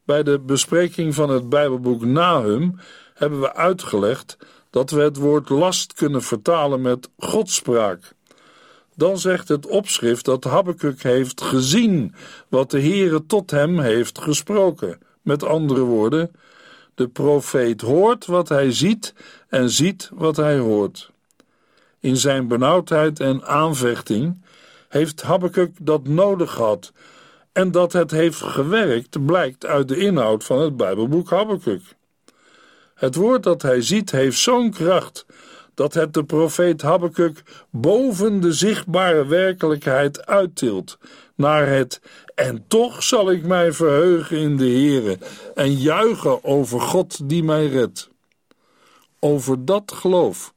Bij 0.04 0.24
de 0.24 0.39
bespreking 0.39 1.15
van 1.15 1.30
het 1.30 1.50
Bijbelboek 1.50 2.06
Nahum 2.06 2.80
hebben 3.13 3.39
we 3.39 3.54
uitgelegd 3.54 4.38
dat 4.70 4.92
we 4.92 5.01
het 5.01 5.18
woord 5.18 5.50
last 5.50 5.94
kunnen 5.94 6.22
vertalen 6.22 6.82
met 6.82 7.10
godspraak. 7.18 8.15
Dan 8.96 9.18
zegt 9.18 9.48
het 9.48 9.68
opschrift 9.68 10.25
dat 10.25 10.44
Habakkuk 10.44 11.04
heeft 11.04 11.42
gezien 11.42 12.16
wat 12.48 12.72
de 12.72 12.82
Heere 12.82 13.25
tot 13.25 13.52
hem 13.52 13.80
heeft 13.80 14.20
gesproken. 14.20 15.00
Met 15.22 15.44
andere 15.44 15.82
woorden, 15.82 16.32
de 16.96 17.08
profeet 17.08 17.82
hoort 17.82 18.25
wat 18.25 18.50
hij 18.50 18.72
ziet 18.72 19.14
en 19.48 19.70
ziet 19.70 20.10
wat 20.14 20.36
hij 20.36 20.58
hoort. 20.58 21.12
In 22.00 22.18
zijn 22.18 22.48
benauwdheid 22.48 23.20
en 23.20 23.46
aanvechting 23.46 24.42
heeft 24.90 25.22
Habakkuk 25.22 25.72
dat 25.82 26.08
nodig 26.08 26.52
gehad. 26.52 26.92
En 27.52 27.72
dat 27.72 27.94
het 27.94 28.12
heeft 28.12 28.42
gewerkt 28.42 29.25
blijkt 29.25 29.66
uit 29.66 29.88
de 29.88 29.98
inhoud 29.98 30.44
van 30.44 30.60
het 30.60 30.78
Bijbelboek 30.78 31.30
Habakkuk. 31.30 31.82
Het 32.96 33.16
woord 33.16 33.44
dat 33.44 33.62
hij 33.62 33.82
ziet 33.82 34.12
heeft 34.12 34.40
zo'n 34.40 34.72
kracht 34.72 35.25
dat 35.75 35.94
het 35.94 36.13
de 36.13 36.24
profeet 36.24 36.82
Habakkuk 36.82 37.44
boven 37.70 38.41
de 38.41 38.53
zichtbare 38.53 39.25
werkelijkheid 39.25 40.25
uittilt 40.25 40.98
naar 41.36 41.67
het 41.67 42.01
en 42.36 42.63
toch 42.67 43.03
zal 43.03 43.32
ik 43.32 43.46
mij 43.46 43.72
verheugen 43.72 44.38
in 44.38 44.58
de 44.58 44.70
Heere 44.70 45.17
en 45.55 45.74
juichen 45.74 46.44
over 46.44 46.82
God 46.82 47.29
die 47.29 47.44
mij 47.44 47.67
redt. 47.67 48.10
Over 49.20 49.65
dat 49.65 49.91
geloof 49.96 50.53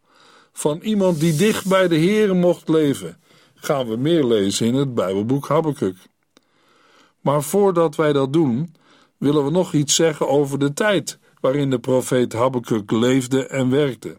van 0.52 0.78
iemand 0.82 1.20
die 1.20 1.36
dicht 1.36 1.68
bij 1.68 1.88
de 1.88 1.98
Heere 1.98 2.34
mocht 2.34 2.68
leven, 2.68 3.20
gaan 3.54 3.88
we 3.88 3.96
meer 3.96 4.24
lezen 4.24 4.66
in 4.66 4.74
het 4.74 4.94
Bijbelboek 4.94 5.48
Habakkuk. 5.48 5.96
Maar 7.20 7.42
voordat 7.42 7.96
wij 7.96 8.12
dat 8.12 8.32
doen, 8.32 8.74
willen 9.16 9.44
we 9.44 9.50
nog 9.50 9.72
iets 9.72 9.94
zeggen 9.94 10.28
over 10.28 10.58
de 10.58 10.72
tijd 10.72 11.18
waarin 11.40 11.70
de 11.70 11.78
profeet 11.78 12.32
Habakkuk 12.32 12.90
leefde 12.90 13.46
en 13.46 13.70
werkte. 13.70 14.16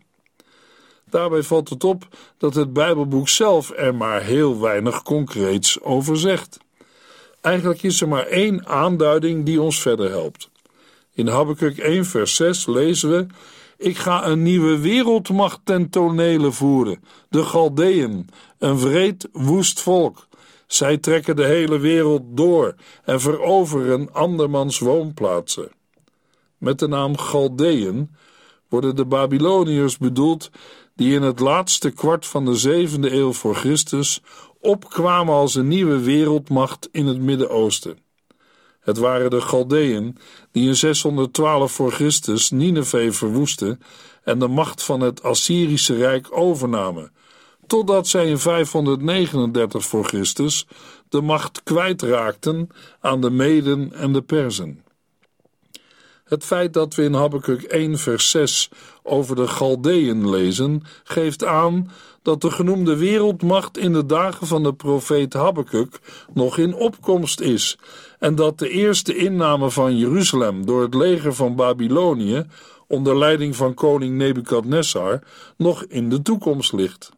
Daarbij 1.10 1.44
valt 1.44 1.70
het 1.70 1.84
op 1.84 2.08
dat 2.38 2.56
het 2.56 2.74
Bijbelboek 2.74 3.30
zelf 3.30 3.72
er 3.76 3.96
maar 3.96 4.22
heel 4.22 4.60
weinig 4.60 5.04
concreets 5.04 5.82
over 5.82 6.18
zegt. 6.18 6.58
Eigenlijk 7.42 7.84
is 7.84 8.02
er 8.02 8.08
maar 8.08 8.26
één 8.26 8.68
aanduiding 8.68 9.46
die 9.46 9.62
ons 9.62 9.82
verder 9.82 10.10
helpt. 10.10 10.50
In 11.14 11.28
Habakkuk 11.28 11.78
1 11.78 12.06
vers 12.06 12.36
6 12.36 12.66
lezen 12.66 13.10
we 13.10 13.26
ik 13.80 13.98
ga 13.98 14.26
een 14.26 14.44
nieuwe 14.44 14.80
wereldmacht 14.80 15.60
ten 15.64 15.90
tonele 15.90 16.52
voeren, 16.52 17.04
de 17.30 17.44
Galdeën, 17.44 18.30
een 18.58 18.80
wreed, 18.80 19.30
woest 19.32 19.82
volk. 19.82 20.28
Zij 20.68 20.98
trekken 20.98 21.36
de 21.36 21.46
hele 21.46 21.78
wereld 21.78 22.22
door 22.26 22.76
en 23.04 23.22
veroveren 23.22 24.14
andermans 24.14 24.80
woonplaatsen. 24.80 25.72
Met 26.58 26.80
de 26.80 26.88
naam 26.88 27.18
Galdeën 27.18 28.16
worden 28.70 28.96
de 28.96 29.06
Babyloniërs 29.06 29.98
bedoeld 29.98 30.50
die 31.00 31.14
in 31.14 31.22
het 31.22 31.40
laatste 31.40 31.90
kwart 31.90 32.26
van 32.28 32.46
de 32.46 32.56
zevende 32.56 33.14
eeuw 33.14 33.34
voor 33.34 33.56
Christus 33.56 34.22
opkwamen 34.60 35.34
als 35.34 35.56
een 35.56 35.68
nieuwe 35.68 36.00
wereldmacht 36.00 36.90
in 36.92 37.06
het 37.06 37.20
Midden-Oosten. 37.20 37.98
Het 38.80 38.98
waren 38.98 39.30
de 39.30 39.42
Galdeën 39.42 40.18
die 40.52 40.68
in 40.68 40.76
612 40.76 41.72
voor 41.72 41.92
Christus 41.92 42.50
Nineveh 42.50 43.12
verwoesten 43.12 43.82
en 44.24 44.40
de 44.40 44.48
macht 44.48 44.84
van 44.84 45.02
het 45.02 45.24
Assyrische 45.24 45.96
Rijk 45.96 46.28
overnamen, 46.32 47.12
totdat 47.68 48.08
zij 48.08 48.28
in 48.30 48.40
539 48.40 49.86
voor 49.86 50.06
Christus 50.06 50.68
de 51.10 51.22
macht 51.22 51.64
kwijtraakten 51.64 52.70
aan 53.00 53.22
de 53.22 53.30
Meden 53.30 53.94
en 53.94 54.14
de 54.14 54.22
Perzen. 54.22 54.84
Het 56.30 56.44
feit 56.46 56.74
dat 56.74 56.96
we 56.96 57.04
in 57.04 57.14
Habakkuk 57.14 57.62
1 57.62 57.98
vers 57.98 58.30
6 58.30 58.70
over 59.04 59.36
de 59.36 59.48
Galdeën 59.48 60.30
lezen, 60.30 60.84
geeft 61.04 61.46
aan 61.46 61.92
dat 62.22 62.42
de 62.42 62.52
genoemde 62.52 62.96
wereldmacht 62.96 63.78
in 63.78 63.94
de 63.94 64.06
dagen 64.06 64.48
van 64.48 64.64
de 64.64 64.74
profeet 64.74 65.34
Habakkuk 65.34 66.00
nog 66.34 66.58
in 66.58 66.74
opkomst 66.74 67.40
is 67.40 67.78
en 68.20 68.36
dat 68.36 68.60
de 68.60 68.70
eerste 68.70 69.16
inname 69.16 69.70
van 69.70 69.98
Jeruzalem 69.98 70.66
door 70.66 70.82
het 70.82 70.94
leger 70.94 71.34
van 71.34 71.56
Babylonië 71.56 72.46
onder 72.88 73.18
leiding 73.18 73.56
van 73.56 73.74
koning 73.74 74.18
Nebukadnessar 74.18 75.20
nog 75.58 75.84
in 75.84 76.10
de 76.10 76.22
toekomst 76.22 76.74
ligt. 76.74 77.10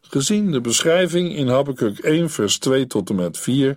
Gezien 0.00 0.50
de 0.50 0.60
beschrijving 0.60 1.36
in 1.36 1.48
Habakkuk 1.48 1.98
1 1.98 2.30
vers 2.30 2.58
2 2.58 2.86
tot 2.86 3.10
en 3.10 3.16
met 3.16 3.38
4 3.38 3.76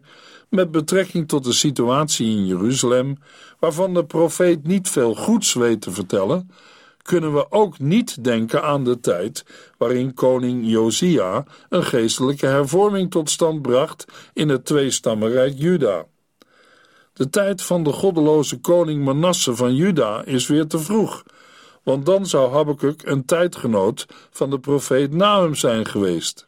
met 0.49 0.71
betrekking 0.71 1.27
tot 1.27 1.43
de 1.43 1.53
situatie 1.53 2.27
in 2.27 2.45
Jeruzalem, 2.45 3.17
waarvan 3.59 3.93
de 3.93 4.05
profeet 4.05 4.67
niet 4.67 4.89
veel 4.89 5.15
goeds 5.15 5.53
weet 5.53 5.81
te 5.81 5.91
vertellen, 5.91 6.49
kunnen 7.07 7.33
we 7.33 7.51
ook 7.51 7.79
niet 7.79 8.23
denken 8.23 8.63
aan 8.63 8.83
de 8.83 8.99
tijd 8.99 9.45
waarin 9.77 10.13
koning 10.13 10.69
Josia 10.69 11.45
een 11.69 11.83
geestelijke 11.83 12.45
hervorming 12.45 13.11
tot 13.11 13.29
stand 13.29 13.61
bracht 13.61 14.05
in 14.33 14.49
het 14.49 14.65
tweestammenrijk 14.65 15.53
Juda. 15.57 16.05
De 17.13 17.29
tijd 17.29 17.61
van 17.61 17.83
de 17.83 17.91
goddeloze 17.91 18.59
koning 18.59 19.03
Manasse 19.03 19.55
van 19.55 19.75
Juda 19.75 20.25
is 20.25 20.47
weer 20.47 20.67
te 20.67 20.79
vroeg, 20.79 21.23
want 21.83 22.05
dan 22.05 22.25
zou 22.25 22.51
Habakkuk 22.51 23.01
een 23.05 23.25
tijdgenoot 23.25 24.05
van 24.29 24.49
de 24.49 24.59
profeet 24.59 25.13
Nahum 25.13 25.55
zijn 25.55 25.85
geweest. 25.85 26.46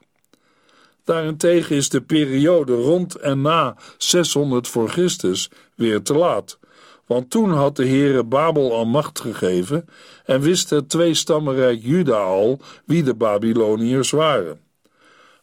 Daarentegen 1.10 1.76
is 1.76 1.90
de 1.90 2.02
periode 2.02 2.74
rond 2.74 3.16
en 3.16 3.42
na 3.42 3.76
600 3.98 4.68
voor 4.68 4.90
Christus 4.90 5.50
weer 5.76 6.02
te 6.02 6.14
laat, 6.14 6.60
want 7.06 7.30
toen 7.30 7.52
had 7.52 7.76
de 7.76 7.88
Heere 7.88 8.24
Babel 8.24 8.74
al 8.74 8.86
macht 8.86 9.20
gegeven 9.20 9.86
en 10.26 10.42
wist 10.42 10.70
het 10.70 10.90
tweestammenrijk 10.90 11.80
Juda 11.82 12.24
al 12.24 12.60
wie 12.86 13.04
de 13.04 13.14
Babyloniërs 13.14 14.12
waren. 14.12 14.60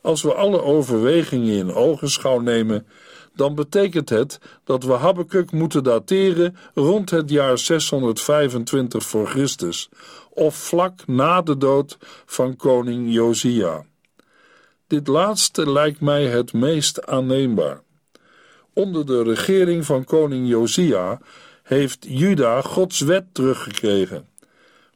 Als 0.00 0.22
we 0.22 0.34
alle 0.34 0.62
overwegingen 0.62 1.56
in 1.56 1.74
ogenschouw 1.74 2.38
nemen, 2.38 2.86
dan 3.34 3.54
betekent 3.54 4.08
het 4.08 4.38
dat 4.64 4.84
we 4.84 4.92
Habakkuk 4.92 5.52
moeten 5.52 5.84
dateren 5.84 6.56
rond 6.74 7.10
het 7.10 7.30
jaar 7.30 7.58
625 7.58 9.04
voor 9.04 9.26
Christus, 9.26 9.88
of 10.30 10.54
vlak 10.54 11.06
na 11.06 11.42
de 11.42 11.56
dood 11.56 11.98
van 12.26 12.56
koning 12.56 13.12
Josia. 13.12 13.84
Dit 14.86 15.06
laatste 15.06 15.70
lijkt 15.70 16.00
mij 16.00 16.26
het 16.26 16.52
meest 16.52 17.06
aanneembaar. 17.06 17.80
Onder 18.72 19.06
de 19.06 19.22
regering 19.22 19.86
van 19.86 20.04
koning 20.04 20.48
Josia 20.48 21.20
heeft 21.62 22.06
Juda 22.08 22.60
Gods 22.60 23.00
wet 23.00 23.24
teruggekregen. 23.32 24.28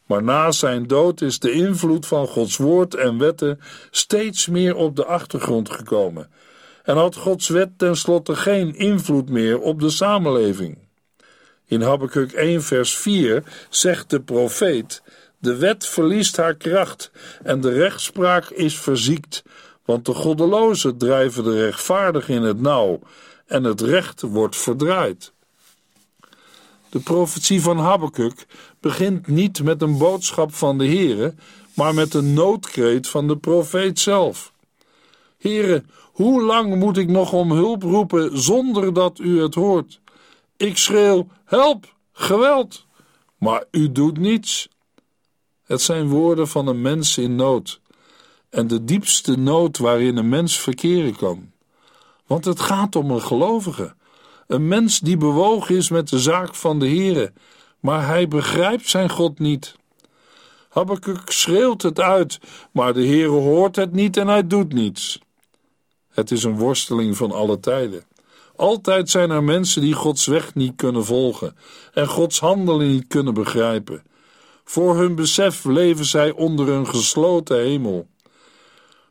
Maar 0.07 0.23
na 0.23 0.51
zijn 0.51 0.87
dood 0.87 1.21
is 1.21 1.39
de 1.39 1.53
invloed 1.53 2.07
van 2.07 2.27
Gods 2.27 2.57
woord 2.57 2.95
en 2.95 3.19
wetten 3.19 3.61
steeds 3.91 4.47
meer 4.47 4.77
op 4.77 4.97
de 4.97 5.05
achtergrond 5.05 5.71
gekomen 5.71 6.31
en 6.83 6.97
had 6.97 7.17
Gods 7.17 7.49
wet 7.49 7.79
tenslotte 7.79 8.37
geen 8.37 8.75
invloed 8.75 9.29
meer 9.29 9.61
op 9.61 9.81
de 9.81 9.91
samenleving. 9.91 10.79
In 11.67 11.81
Habakkuk 11.81 12.33
1 12.33 12.63
vers 12.63 12.97
4 12.97 13.43
zegt 13.69 14.11
de 14.11 14.21
profeet: 14.21 15.03
De 15.39 15.57
wet 15.57 15.87
verliest 15.87 16.37
haar 16.37 16.55
kracht 16.55 17.11
en 17.43 17.61
de 17.61 17.73
rechtspraak 17.73 18.51
is 18.51 18.79
verziekt, 18.79 19.43
want 19.85 20.05
de 20.05 20.15
goddelozen 20.15 20.97
drijven 20.97 21.45
de 21.45 21.65
rechtvaardig 21.65 22.29
in 22.29 22.43
het 22.43 22.61
nauw 22.61 23.01
en 23.47 23.65
het 23.65 23.81
recht 23.81 24.21
wordt 24.21 24.57
verdraaid. 24.57 25.33
De 26.89 27.01
profetie 27.01 27.63
van 27.63 27.79
Habakkuk 27.79 28.47
begint 28.81 29.27
niet 29.27 29.63
met 29.63 29.83
een 29.83 29.99
boodschap 29.99 30.55
van 30.55 30.79
de 30.79 30.87
Heere, 30.87 31.35
maar 31.75 31.95
met 31.95 32.15
een 32.15 32.35
noodkreet 32.35 33.09
van 33.09 33.29
de 33.29 33.37
profeet 33.37 33.99
zelf. 33.99 34.53
Heere, 35.39 35.85
hoe 36.13 36.43
lang 36.43 36.75
moet 36.75 36.97
ik 36.97 37.09
nog 37.09 37.33
om 37.33 37.53
hulp 37.53 37.83
roepen 37.83 38.39
zonder 38.39 38.93
dat 38.93 39.19
u 39.19 39.43
het 39.43 39.55
hoort? 39.55 40.01
Ik 40.57 40.77
schreeuw: 40.77 41.27
help, 41.45 41.95
geweld, 42.13 42.87
maar 43.39 43.65
u 43.71 43.93
doet 43.93 44.19
niets. 44.19 44.69
Het 45.65 45.81
zijn 45.81 46.09
woorden 46.09 46.49
van 46.49 46.67
een 46.67 46.81
mens 46.81 47.19
in 47.19 47.37
nood 47.37 47.80
en 48.51 48.67
de 48.67 48.85
diepste 48.85 49.39
nood 49.39 49.79
waarin 49.79 50.17
een 50.17 50.29
mens 50.29 50.59
verkeren 50.59 51.17
kan. 51.17 51.53
Want 52.27 52.45
het 52.45 52.61
gaat 52.61 52.97
om 52.97 53.11
een 53.11 53.23
gelovige, 53.23 53.95
een 54.47 54.69
mens 54.69 55.01
die 55.01 55.17
bewogen 55.17 55.77
is 55.77 55.91
met 55.91 56.09
de 56.09 56.19
zaak 56.19 56.55
van 56.55 56.79
de 56.79 56.87
Heere, 56.87 57.33
maar 57.81 58.07
hij 58.07 58.29
begrijpt 58.29 58.89
zijn 58.89 59.11
God 59.11 59.39
niet. 59.39 59.77
Habakkuk 60.69 61.31
schreeuwt 61.31 61.83
het 61.83 62.01
uit, 62.01 62.39
maar 62.73 62.95
de 62.95 63.07
Heere 63.07 63.29
hoort 63.29 63.77
het 63.77 63.93
niet 63.93 64.17
en 64.17 64.29
hij 64.29 64.47
doet 64.47 64.73
niets. 64.73 65.19
Het 66.11 66.31
is 66.31 66.45
een 66.45 66.59
worsteling 66.59 67.17
van 67.17 67.33
alle 67.33 67.61
tijden. 67.61 68.05
Altijd 68.57 69.11
zijn 69.11 69.31
er 69.31 69.45
mensen 69.45 69.83
die 69.83 69.93
Gods 69.93 70.27
weg 70.27 70.55
niet 70.55 70.73
kunnen 70.77 71.05
volgen 71.05 71.57
en 71.93 72.07
Gods 72.07 72.41
handelen 72.41 72.89
niet 72.89 73.07
kunnen 73.07 73.35
begrijpen. 73.35 74.03
Voor 74.65 74.97
hun 74.97 75.15
besef 75.15 75.65
leven 75.65 76.05
zij 76.05 76.31
onder 76.31 76.69
een 76.69 76.87
gesloten 76.87 77.57
hemel. 77.57 78.09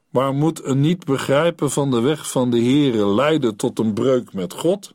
Maar 0.09 0.33
moet 0.33 0.63
een 0.63 0.79
niet 0.79 1.05
begrijpen 1.05 1.71
van 1.71 1.91
de 1.91 1.99
weg 1.99 2.29
van 2.29 2.49
de 2.49 2.59
Heere 2.59 3.05
leiden 3.05 3.55
tot 3.55 3.79
een 3.79 3.93
breuk 3.93 4.33
met 4.33 4.53
God? 4.53 4.93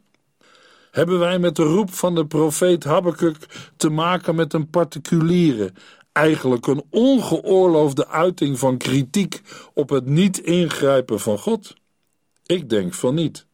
Hebben 0.90 1.18
wij 1.18 1.38
met 1.38 1.56
de 1.56 1.62
roep 1.62 1.92
van 1.92 2.14
de 2.14 2.26
profeet 2.26 2.84
Habakkuk 2.84 3.36
te 3.76 3.88
maken 3.88 4.34
met 4.34 4.52
een 4.52 4.70
particuliere, 4.70 5.72
eigenlijk 6.12 6.66
een 6.66 6.84
ongeoorloofde 6.90 8.08
uiting 8.08 8.58
van 8.58 8.76
kritiek 8.76 9.40
op 9.72 9.88
het 9.88 10.06
niet 10.06 10.38
ingrijpen 10.38 11.20
van 11.20 11.38
God? 11.38 11.74
Ik 12.46 12.68
denk 12.68 12.94
van 12.94 13.14
niet. 13.14 13.46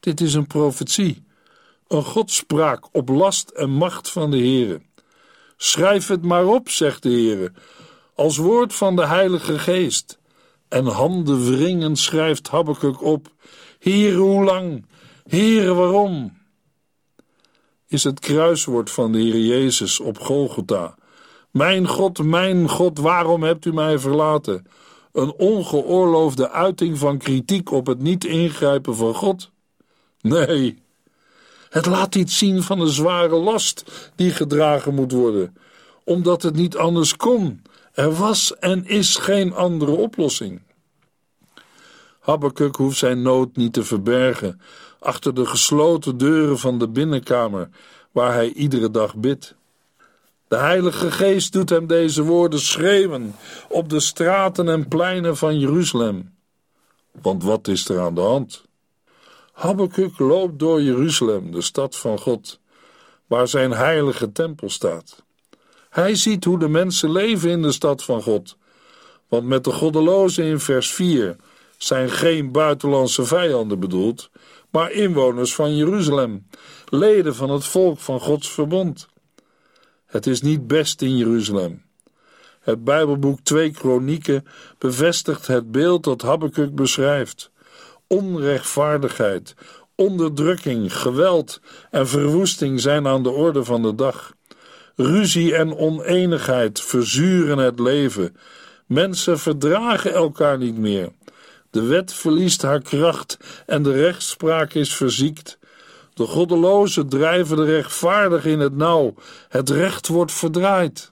Dit 0.00 0.20
is 0.20 0.34
een 0.34 0.46
profetie, 0.46 1.24
een 1.88 2.04
godspraak 2.04 2.88
op 2.92 3.08
last 3.08 3.48
en 3.48 3.70
macht 3.70 4.10
van 4.10 4.30
de 4.30 4.38
Heere. 4.38 4.80
Schrijf 5.56 6.06
het 6.06 6.22
maar 6.22 6.46
op, 6.46 6.68
zegt 6.68 7.02
de 7.02 7.08
Heere, 7.08 7.52
als 8.14 8.36
woord 8.36 8.74
van 8.74 8.96
de 8.96 9.06
Heilige 9.06 9.58
Geest. 9.58 10.18
En 10.74 10.86
handen 10.86 11.44
wringend 11.44 11.98
schrijft 11.98 12.48
Habakkuk 12.48 13.02
op: 13.02 13.32
Heere, 13.78 14.16
hoe 14.16 14.44
lang? 14.44 14.86
Heere, 15.28 15.74
waarom? 15.74 16.38
Is 17.86 18.04
het 18.04 18.20
kruiswoord 18.20 18.90
van 18.90 19.12
de 19.12 19.18
Heer 19.18 19.40
Jezus 19.40 20.00
op 20.00 20.18
Golgotha. 20.18 20.94
Mijn 21.50 21.88
God, 21.88 22.24
mijn 22.24 22.68
God, 22.68 22.98
waarom 22.98 23.42
hebt 23.42 23.64
u 23.64 23.72
mij 23.72 23.98
verlaten? 23.98 24.66
Een 25.12 25.32
ongeoorloofde 25.32 26.50
uiting 26.50 26.98
van 26.98 27.18
kritiek 27.18 27.70
op 27.70 27.86
het 27.86 28.00
niet 28.00 28.24
ingrijpen 28.24 28.96
van 28.96 29.14
God? 29.14 29.50
Nee, 30.20 30.78
het 31.68 31.86
laat 31.86 32.14
iets 32.14 32.38
zien 32.38 32.62
van 32.62 32.80
een 32.80 32.86
zware 32.86 33.36
last 33.36 33.84
die 34.14 34.30
gedragen 34.30 34.94
moet 34.94 35.12
worden, 35.12 35.56
omdat 36.04 36.42
het 36.42 36.54
niet 36.54 36.76
anders 36.76 37.16
kon. 37.16 37.62
Er 37.92 38.14
was 38.14 38.58
en 38.58 38.86
is 38.86 39.16
geen 39.16 39.54
andere 39.54 39.92
oplossing. 39.92 40.62
Habakkuk 42.24 42.76
hoeft 42.76 42.98
zijn 42.98 43.22
nood 43.22 43.56
niet 43.56 43.72
te 43.72 43.84
verbergen 43.84 44.60
achter 44.98 45.34
de 45.34 45.46
gesloten 45.46 46.16
deuren 46.16 46.58
van 46.58 46.78
de 46.78 46.88
binnenkamer 46.88 47.68
waar 48.10 48.32
hij 48.32 48.52
iedere 48.52 48.90
dag 48.90 49.16
bidt. 49.16 49.54
De 50.48 50.56
Heilige 50.56 51.10
Geest 51.10 51.52
doet 51.52 51.70
hem 51.70 51.86
deze 51.86 52.22
woorden 52.22 52.60
schreeuwen 52.60 53.34
op 53.68 53.88
de 53.88 54.00
straten 54.00 54.68
en 54.68 54.88
pleinen 54.88 55.36
van 55.36 55.58
Jeruzalem. 55.58 56.34
Want 57.22 57.42
wat 57.42 57.68
is 57.68 57.88
er 57.88 58.00
aan 58.00 58.14
de 58.14 58.20
hand? 58.20 58.64
Habakkuk 59.52 60.18
loopt 60.18 60.58
door 60.58 60.82
Jeruzalem, 60.82 61.50
de 61.50 61.62
stad 61.62 61.96
van 61.96 62.18
God, 62.18 62.60
waar 63.26 63.48
zijn 63.48 63.70
heilige 63.70 64.32
tempel 64.32 64.70
staat. 64.70 65.22
Hij 65.90 66.14
ziet 66.14 66.44
hoe 66.44 66.58
de 66.58 66.68
mensen 66.68 67.12
leven 67.12 67.50
in 67.50 67.62
de 67.62 67.72
stad 67.72 68.04
van 68.04 68.22
God, 68.22 68.56
want 69.28 69.46
met 69.46 69.64
de 69.64 69.72
goddelozen 69.72 70.44
in 70.44 70.60
vers 70.60 70.90
4 70.90 71.36
zijn 71.78 72.10
geen 72.10 72.52
buitenlandse 72.52 73.24
vijanden 73.24 73.80
bedoeld, 73.80 74.30
maar 74.70 74.92
inwoners 74.92 75.54
van 75.54 75.76
Jeruzalem, 75.76 76.46
leden 76.88 77.34
van 77.34 77.50
het 77.50 77.64
volk 77.64 77.98
van 77.98 78.20
Gods 78.20 78.50
verbond. 78.50 79.08
Het 80.06 80.26
is 80.26 80.40
niet 80.42 80.66
best 80.66 81.02
in 81.02 81.16
Jeruzalem. 81.16 81.82
Het 82.60 82.84
Bijbelboek 82.84 83.40
2 83.40 83.70
Kronieken 83.70 84.46
bevestigt 84.78 85.46
het 85.46 85.70
beeld 85.70 86.04
dat 86.04 86.22
Habakkuk 86.22 86.74
beschrijft 86.74 87.52
onrechtvaardigheid, 88.06 89.54
onderdrukking, 89.94 90.96
geweld 90.96 91.60
en 91.90 92.08
verwoesting 92.08 92.80
zijn 92.80 93.06
aan 93.06 93.22
de 93.22 93.30
orde 93.30 93.64
van 93.64 93.82
de 93.82 93.94
dag. 93.94 94.32
Ruzie 94.96 95.54
en 95.54 95.76
oneenigheid 95.76 96.80
verzuren 96.80 97.58
het 97.58 97.78
leven. 97.78 98.36
Mensen 98.86 99.38
verdragen 99.38 100.12
elkaar 100.12 100.58
niet 100.58 100.78
meer. 100.78 101.12
De 101.74 101.82
wet 101.82 102.12
verliest 102.12 102.62
haar 102.62 102.80
kracht 102.80 103.38
en 103.66 103.82
de 103.82 103.92
rechtspraak 103.92 104.74
is 104.74 104.94
verziekt. 104.94 105.58
De 106.12 106.26
goddelozen 106.26 107.08
drijven 107.08 107.56
de 107.56 107.64
rechtvaardig 107.64 108.44
in 108.44 108.60
het 108.60 108.76
nauw. 108.76 109.14
Het 109.48 109.70
recht 109.70 110.08
wordt 110.08 110.32
verdraaid. 110.32 111.10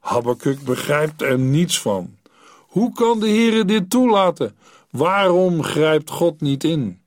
Habakkuk 0.00 0.64
begrijpt 0.64 1.22
er 1.22 1.38
niets 1.38 1.80
van. 1.80 2.16
Hoe 2.58 2.92
kan 2.92 3.20
de 3.20 3.28
Heere 3.28 3.64
dit 3.64 3.90
toelaten? 3.90 4.56
Waarom 4.90 5.62
grijpt 5.62 6.10
God 6.10 6.40
niet 6.40 6.64
in? 6.64 7.00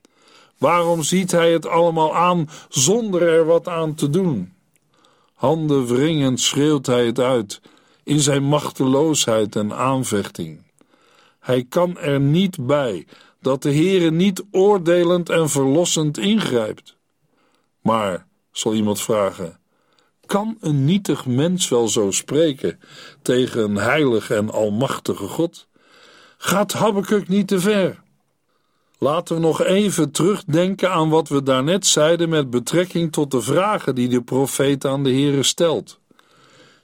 Waarom 0.57 1.03
ziet 1.03 1.31
hij 1.31 1.51
het 1.51 1.67
allemaal 1.67 2.15
aan 2.15 2.49
zonder 2.69 3.21
er 3.21 3.45
wat 3.45 3.67
aan 3.67 3.93
te 3.93 4.09
doen? 4.09 4.53
Handen 5.33 5.85
wringend 5.85 6.39
schreeuwt 6.39 6.85
hij 6.85 7.05
het 7.05 7.19
uit 7.19 7.61
in 8.03 8.19
zijn 8.19 8.43
machteloosheid 8.43 9.55
en 9.55 9.73
aanvechting. 9.73 10.64
Hij 11.45 11.65
kan 11.69 11.97
er 11.97 12.19
niet 12.19 12.65
bij 12.65 13.07
dat 13.41 13.61
de 13.61 13.73
Heere 13.73 14.11
niet 14.11 14.43
oordelend 14.51 15.29
en 15.29 15.49
verlossend 15.49 16.17
ingrijpt. 16.17 16.95
Maar, 17.81 18.27
zal 18.51 18.73
iemand 18.73 19.01
vragen, 19.01 19.59
kan 20.25 20.57
een 20.59 20.85
nietig 20.85 21.25
mens 21.25 21.69
wel 21.69 21.87
zo 21.87 22.11
spreken 22.11 22.79
tegen 23.21 23.63
een 23.63 23.75
heilige 23.75 24.35
en 24.35 24.51
almachtige 24.51 25.27
God? 25.27 25.67
Gaat 26.37 26.73
Habakkuk 26.73 27.27
niet 27.27 27.47
te 27.47 27.59
ver? 27.59 28.01
Laten 28.97 29.35
we 29.35 29.41
nog 29.41 29.63
even 29.63 30.11
terugdenken 30.11 30.91
aan 30.91 31.09
wat 31.09 31.27
we 31.27 31.43
daarnet 31.43 31.85
zeiden 31.85 32.29
met 32.29 32.49
betrekking 32.49 33.11
tot 33.11 33.31
de 33.31 33.41
vragen 33.41 33.95
die 33.95 34.09
de 34.09 34.21
profeet 34.21 34.85
aan 34.85 35.03
de 35.03 35.11
Heere 35.11 35.43
stelt. 35.43 35.99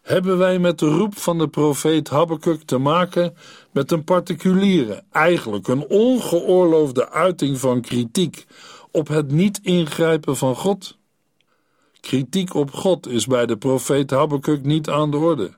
Hebben 0.02 0.38
wij 0.38 0.60
met 0.60 0.80
de 0.80 0.88
roep 0.88 1.17
van 1.17 1.38
de 1.38 1.47
profeet 1.47 2.10
Habakkuk 2.10 2.62
te 2.63 2.78
maken 2.78 3.36
met 3.71 3.91
een 3.91 4.03
particuliere, 4.03 5.03
eigenlijk 5.12 5.67
een 5.67 5.88
ongeoorloofde 5.88 7.10
uiting 7.10 7.60
van 7.60 7.81
kritiek 7.81 8.45
op 8.91 9.07
het 9.07 9.31
niet 9.31 9.60
ingrijpen 9.63 10.38
van 10.38 10.55
God? 10.55 10.97
Kritiek 11.99 12.53
op 12.53 12.71
God 12.71 13.07
is 13.07 13.25
bij 13.25 13.45
de 13.45 13.57
profeet 13.57 14.12
Habakkuk 14.12 14.63
niet 14.63 14.89
aan 14.89 15.12
de 15.12 15.17
orde. 15.17 15.51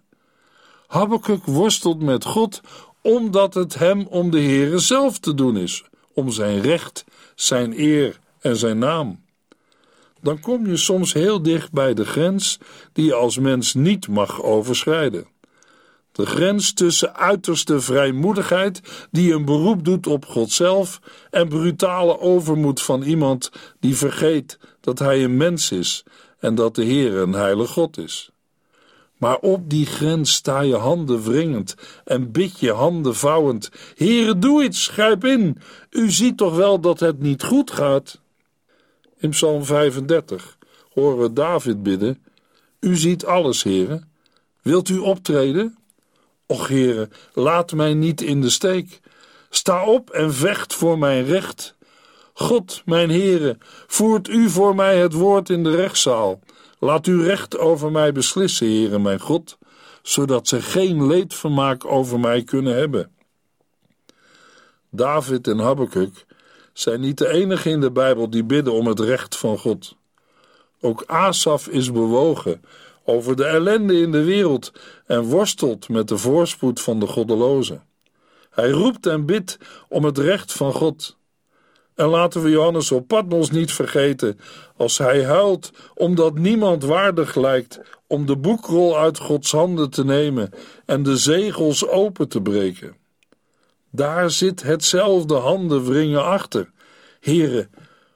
Habakkuk 0.88 1.46
worstelt 1.46 2.02
met 2.02 2.26
God 2.26 2.62
omdat 3.02 3.54
het 3.54 3.76
hem 3.76 4.08
om 4.08 4.32
de 4.32 4.40
Heere 4.40 4.78
zelf 4.78 5.20
te 5.20 5.34
doen 5.34 5.58
is, 5.58 5.84
om 6.14 6.32
zijn 6.32 6.62
recht, 6.62 7.04
zijn 7.36 7.80
eer 7.80 8.20
en 8.40 8.58
zijn 8.58 8.78
naam. 8.78 9.24
Dan 10.22 10.40
kom 10.40 10.68
je 10.68 10.78
soms 10.78 11.14
heel 11.14 11.42
dicht 11.42 11.72
bij 11.72 11.94
de 11.94 12.06
grens 12.06 12.60
die 12.94 13.06
je 13.06 13.14
als 13.14 13.38
mens 13.38 13.74
niet 13.74 14.08
mag 14.08 14.42
overschrijden. 14.42 15.28
De 16.14 16.26
grens 16.26 16.74
tussen 16.74 17.16
uiterste 17.16 17.82
vrijmoedigheid, 17.82 19.08
die 19.12 19.34
een 19.34 19.46
beroep 19.46 19.86
doet 19.86 20.08
op 20.08 20.26
God 20.26 20.52
zelf, 20.52 21.00
en 21.30 21.48
brutale 21.48 22.20
overmoed 22.20 22.82
van 22.82 23.02
iemand 23.02 23.52
die 23.80 23.96
vergeet 23.96 24.60
dat 24.80 25.00
hij 25.00 25.24
een 25.24 25.38
mens 25.38 25.72
is 25.72 26.04
en 26.40 26.56
dat 26.56 26.76
de 26.76 26.84
Heer 26.84 27.16
een 27.16 27.34
heilige 27.34 27.72
God 27.72 27.98
is. 27.98 28.32
Maar 29.18 29.38
op 29.38 29.70
die 29.70 29.86
grens 29.86 30.34
sta 30.34 30.60
je 30.60 30.76
handen 30.76 31.22
wringend 31.24 31.76
en 32.06 32.32
bid 32.32 32.60
je 32.60 32.72
handen 32.72 33.16
vouwend: 33.16 33.70
Heere, 33.96 34.38
doe 34.40 34.64
iets, 34.64 34.88
grijp 34.88 35.26
in. 35.26 35.58
U 35.90 36.12
ziet 36.12 36.38
toch 36.38 36.56
wel 36.56 36.80
dat 36.80 37.00
het 37.00 37.20
niet 37.20 37.44
goed 37.44 37.72
gaat? 37.72 38.20
In 39.18 39.30
Psalm 39.30 39.64
35 39.64 40.58
horen 40.94 41.18
we 41.18 41.34
David 41.34 41.84
bidden: 41.84 42.24
U 42.80 42.96
ziet 42.96 43.26
alles, 43.26 43.64
Heere. 43.64 44.02
Wilt 44.62 44.90
u 44.90 44.98
optreden? 44.98 45.78
Och, 46.54 46.68
Heere, 46.68 47.10
laat 47.34 47.72
mij 47.72 47.94
niet 47.94 48.22
in 48.22 48.42
de 48.42 48.50
steek. 48.50 49.00
Sta 49.50 49.86
op 49.86 50.10
en 50.10 50.34
vecht 50.34 50.74
voor 50.74 50.98
mijn 50.98 51.26
recht. 51.26 51.76
God, 52.34 52.82
mijn 52.86 53.10
Heere, 53.10 53.58
voert 53.88 54.28
u 54.28 54.50
voor 54.50 54.76
mij 54.76 54.98
het 54.98 55.14
woord 55.14 55.50
in 55.50 55.64
de 55.64 55.76
rechtszaal. 55.76 56.40
Laat 56.80 57.08
u 57.08 57.24
recht 57.24 57.58
over 57.58 57.92
mij 57.92 58.12
beslissen, 58.12 58.68
Heere 58.68 59.00
mijn 59.00 59.20
God, 59.20 59.58
zodat 60.02 60.48
ze 60.48 60.62
geen 60.62 61.08
leedvermaak 61.08 61.86
over 61.86 62.20
mij 62.20 62.44
kunnen 62.44 62.76
hebben. 62.76 63.12
David 64.90 65.48
en 65.48 65.60
Habakkuk 65.60 66.26
zijn 66.74 67.02
niet 67.02 67.18
de 67.18 67.28
enige 67.28 67.70
in 67.70 67.82
de 67.82 67.92
Bijbel 67.92 68.30
die 68.30 68.44
bidden 68.44 68.74
om 68.74 68.88
het 68.88 69.00
recht 69.00 69.38
van 69.38 69.58
God. 69.58 69.96
Ook 70.82 71.04
Asaf 71.06 71.68
is 71.68 71.92
bewogen 71.92 72.62
over 73.04 73.36
de 73.36 73.46
ellende 73.46 74.00
in 74.00 74.12
de 74.12 74.24
wereld 74.24 74.72
en 75.06 75.22
worstelt 75.22 75.90
met 75.90 76.08
de 76.08 76.18
voorspoed 76.18 76.82
van 76.82 77.00
de 77.00 77.08
goddelozen. 77.08 77.84
Hij 78.50 78.70
roept 78.70 79.06
en 79.06 79.26
bidt 79.26 79.58
om 79.90 80.04
het 80.04 80.18
recht 80.18 80.52
van 80.52 80.74
God. 80.74 81.18
En 81.96 82.08
laten 82.08 82.44
we 82.44 82.50
Johannes 82.50 82.92
op 82.92 83.08
Patmos 83.08 83.52
niet 83.52 83.72
vergeten 83.72 84.40
als 84.78 84.98
hij 84.98 85.24
huilt 85.24 85.72
omdat 85.96 86.38
niemand 86.38 86.84
waardig 86.84 87.36
lijkt 87.36 87.80
om 88.08 88.26
de 88.26 88.38
boekrol 88.38 88.98
uit 88.98 89.18
Gods 89.18 89.52
handen 89.52 89.90
te 89.90 90.06
nemen 90.06 90.50
en 90.86 91.04
de 91.04 91.18
zegels 91.18 91.88
open 91.88 92.28
te 92.28 92.42
breken. 92.42 92.96
Daar 93.90 94.32
zit 94.32 94.64
hetzelfde 94.64 95.36
handenwringen 95.36 96.26
achter. 96.26 96.72
Heren, 97.20 97.70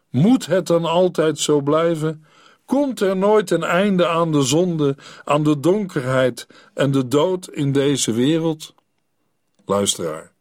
moet 0.10 0.46
het 0.46 0.68
dan 0.68 0.86
altijd 0.86 1.40
zo 1.40 1.62
blijven? 1.62 2.26
Komt 2.68 3.02
er 3.02 3.18
nooit 3.18 3.52
een 3.52 3.64
einde 3.64 4.08
aan 4.08 4.32
de 4.32 4.42
zonde, 4.42 4.96
aan 5.24 5.44
de 5.44 5.60
donkerheid 5.60 6.48
en 6.74 6.92
de 6.92 7.08
dood 7.08 7.50
in 7.50 7.72
deze 7.72 8.12
wereld? 8.12 8.74
Luisteraar, 9.66 10.32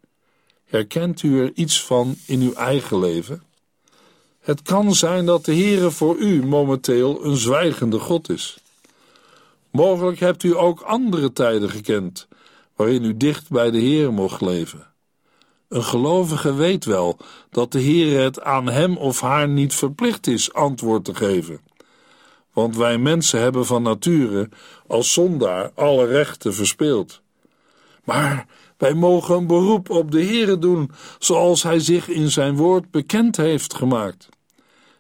Herkent 0.65 1.23
u 1.23 1.41
er 1.41 1.53
iets 1.55 1.85
van 1.85 2.17
in 2.27 2.41
uw 2.41 2.53
eigen 2.53 2.99
leven? 2.99 3.43
Het 4.41 4.63
kan 4.63 4.95
zijn 4.95 5.27
dat 5.27 5.45
de 5.45 5.55
Heere 5.55 5.91
voor 5.91 6.17
u 6.17 6.47
momenteel 6.47 7.25
een 7.25 7.37
zwijgende 7.37 7.99
God 7.99 8.29
is. 8.29 8.59
Mogelijk 9.71 10.19
hebt 10.19 10.43
u 10.43 10.57
ook 10.57 10.81
andere 10.81 11.33
tijden 11.33 11.71
gekend, 11.71 12.29
waarin 12.77 13.05
u 13.05 13.17
dicht 13.17 13.51
bij 13.51 13.71
de 13.71 13.81
Heere 13.81 14.11
mocht 14.11 14.41
leven. 14.41 14.87
Een 15.69 15.85
gelovige 15.85 16.55
weet 16.55 16.85
wel 16.85 17.19
dat 17.51 17.73
de 17.73 17.83
Heere 17.83 18.19
het 18.19 18.43
aan 18.43 18.69
hem 18.69 18.97
of 18.97 19.21
haar 19.21 19.49
niet 19.49 19.75
verplicht 19.75 20.27
is 20.27 20.53
antwoord 20.53 21.05
te 21.05 21.15
geven. 21.15 21.66
Want 22.57 22.77
wij 22.77 22.99
mensen 22.99 23.41
hebben 23.41 23.67
van 23.67 23.83
nature 23.83 24.49
als 24.87 25.13
zondaar 25.13 25.71
alle 25.75 26.07
rechten 26.07 26.55
verspeeld. 26.55 27.21
Maar 28.05 28.47
wij 28.77 28.95
mogen 28.95 29.37
een 29.37 29.47
beroep 29.47 29.91
op 29.91 30.11
de 30.11 30.25
Heere 30.25 30.59
doen, 30.59 30.91
zoals 31.19 31.63
hij 31.63 31.79
zich 31.79 32.09
in 32.09 32.31
zijn 32.31 32.57
woord 32.57 32.91
bekend 32.91 33.37
heeft 33.37 33.75
gemaakt. 33.75 34.29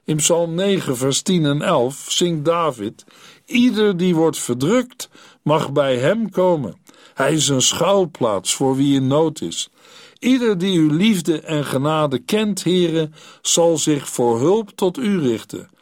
In 0.04 0.16
Psalm 0.16 0.54
9, 0.54 0.96
vers 0.96 1.22
10 1.22 1.44
en 1.44 1.62
11 1.62 2.04
zingt 2.08 2.44
David: 2.44 3.04
Ieder 3.44 3.96
die 3.96 4.14
wordt 4.14 4.38
verdrukt, 4.38 5.08
mag 5.42 5.72
bij 5.72 5.96
hem 5.96 6.30
komen. 6.30 6.76
Hij 7.14 7.32
is 7.32 7.48
een 7.48 7.62
schuilplaats 7.62 8.54
voor 8.54 8.76
wie 8.76 8.94
in 8.94 9.06
nood 9.06 9.40
is. 9.40 9.70
Ieder 10.18 10.58
die 10.58 10.78
uw 10.78 10.90
liefde 10.90 11.40
en 11.40 11.64
genade 11.64 12.18
kent, 12.18 12.62
heren, 12.62 13.14
zal 13.42 13.78
zich 13.78 14.08
voor 14.08 14.38
hulp 14.38 14.70
tot 14.70 14.98
u 14.98 15.20
richten. 15.20 15.74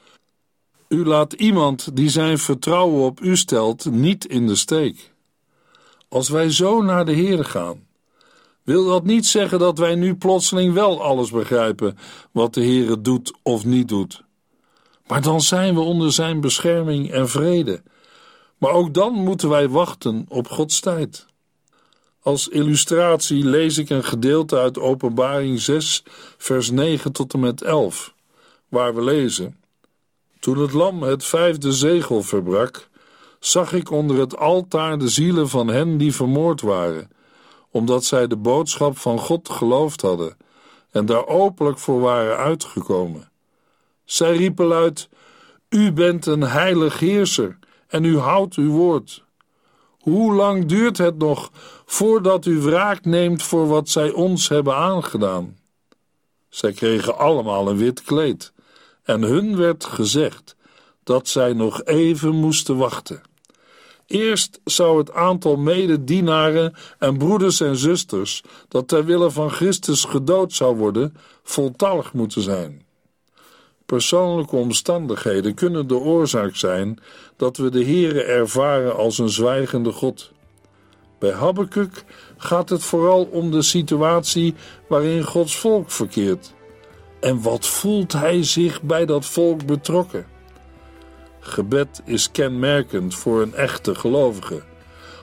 U 0.94 1.04
laat 1.04 1.32
iemand 1.32 1.96
die 1.96 2.08
zijn 2.08 2.38
vertrouwen 2.38 3.04
op 3.04 3.20
u 3.20 3.36
stelt 3.36 3.84
niet 3.90 4.26
in 4.26 4.46
de 4.46 4.54
steek. 4.54 5.12
Als 6.08 6.28
wij 6.28 6.50
zo 6.50 6.82
naar 6.82 7.04
de 7.04 7.12
Heer 7.12 7.44
gaan, 7.44 7.86
wil 8.62 8.84
dat 8.86 9.04
niet 9.04 9.26
zeggen 9.26 9.58
dat 9.58 9.78
wij 9.78 9.94
nu 9.94 10.14
plotseling 10.14 10.72
wel 10.72 11.02
alles 11.02 11.30
begrijpen 11.30 11.98
wat 12.32 12.54
de 12.54 12.60
Heere 12.60 13.00
doet 13.00 13.32
of 13.42 13.64
niet 13.64 13.88
doet. 13.88 14.22
Maar 15.06 15.22
dan 15.22 15.40
zijn 15.40 15.74
we 15.74 15.80
onder 15.80 16.12
zijn 16.12 16.40
bescherming 16.40 17.10
en 17.10 17.28
vrede. 17.28 17.82
Maar 18.58 18.70
ook 18.70 18.94
dan 18.94 19.12
moeten 19.12 19.48
wij 19.48 19.68
wachten 19.68 20.26
op 20.28 20.48
Gods 20.48 20.80
tijd. 20.80 21.26
Als 22.22 22.48
illustratie 22.48 23.44
lees 23.44 23.78
ik 23.78 23.90
een 23.90 24.04
gedeelte 24.04 24.58
uit 24.58 24.78
Openbaring 24.78 25.60
6, 25.60 26.02
vers 26.38 26.70
9 26.70 27.12
tot 27.12 27.32
en 27.32 27.40
met 27.40 27.62
11, 27.62 28.14
waar 28.68 28.94
we 28.94 29.02
lezen: 29.02 29.62
Toen 30.44 30.58
het 30.58 30.72
lam 30.72 31.02
het 31.02 31.24
vijfde 31.24 31.72
zegel 31.72 32.22
verbrak, 32.22 32.88
zag 33.38 33.72
ik 33.72 33.90
onder 33.90 34.18
het 34.18 34.36
altaar 34.36 34.98
de 34.98 35.08
zielen 35.08 35.48
van 35.48 35.68
hen 35.68 35.96
die 35.96 36.14
vermoord 36.14 36.60
waren, 36.60 37.10
omdat 37.70 38.04
zij 38.04 38.26
de 38.26 38.36
boodschap 38.36 38.98
van 38.98 39.18
God 39.18 39.48
geloofd 39.48 40.00
hadden 40.00 40.36
en 40.90 41.06
daar 41.06 41.26
openlijk 41.26 41.78
voor 41.78 42.00
waren 42.00 42.36
uitgekomen. 42.36 43.30
Zij 44.04 44.36
riepen 44.36 44.66
luid: 44.66 45.08
U 45.68 45.92
bent 45.92 46.26
een 46.26 46.42
heilig 46.42 46.98
heerser 46.98 47.58
en 47.86 48.04
u 48.04 48.18
houdt 48.18 48.54
uw 48.54 48.70
woord. 48.70 49.24
Hoe 49.98 50.34
lang 50.34 50.66
duurt 50.66 50.98
het 50.98 51.18
nog 51.18 51.50
voordat 51.86 52.46
u 52.46 52.60
wraak 52.60 53.04
neemt 53.04 53.42
voor 53.42 53.66
wat 53.66 53.88
zij 53.88 54.10
ons 54.10 54.48
hebben 54.48 54.76
aangedaan? 54.76 55.58
Zij 56.48 56.72
kregen 56.72 57.18
allemaal 57.18 57.68
een 57.68 57.76
wit 57.76 58.02
kleed 58.02 58.53
en 59.04 59.22
hun 59.22 59.56
werd 59.56 59.84
gezegd 59.84 60.56
dat 61.02 61.28
zij 61.28 61.52
nog 61.52 61.84
even 61.84 62.34
moesten 62.34 62.76
wachten. 62.76 63.22
Eerst 64.06 64.60
zou 64.64 64.98
het 64.98 65.12
aantal 65.12 65.56
mededienaren 65.56 66.74
en 66.98 67.18
broeders 67.18 67.60
en 67.60 67.76
zusters 67.76 68.42
dat 68.68 68.88
ter 68.88 69.04
wille 69.04 69.30
van 69.30 69.50
Christus 69.50 70.04
gedood 70.04 70.52
zou 70.52 70.76
worden, 70.76 71.16
voltallig 71.42 72.12
moeten 72.12 72.42
zijn. 72.42 72.82
Persoonlijke 73.86 74.56
omstandigheden 74.56 75.54
kunnen 75.54 75.86
de 75.86 75.94
oorzaak 75.94 76.56
zijn 76.56 76.98
dat 77.36 77.56
we 77.56 77.70
de 77.70 77.84
Heere 77.84 78.22
ervaren 78.22 78.96
als 78.96 79.18
een 79.18 79.28
zwijgende 79.28 79.92
God. 79.92 80.32
Bij 81.18 81.32
Habakkuk 81.32 82.04
gaat 82.36 82.68
het 82.68 82.84
vooral 82.84 83.24
om 83.24 83.50
de 83.50 83.62
situatie 83.62 84.54
waarin 84.88 85.22
Gods 85.22 85.56
volk 85.56 85.90
verkeert. 85.90 86.54
En 87.24 87.42
wat 87.42 87.66
voelt 87.66 88.12
hij 88.12 88.42
zich 88.42 88.82
bij 88.82 89.06
dat 89.06 89.26
volk 89.26 89.66
betrokken? 89.66 90.26
Gebed 91.40 92.02
is 92.04 92.30
kenmerkend 92.30 93.14
voor 93.14 93.42
een 93.42 93.54
echte 93.54 93.94
gelovige. 93.94 94.62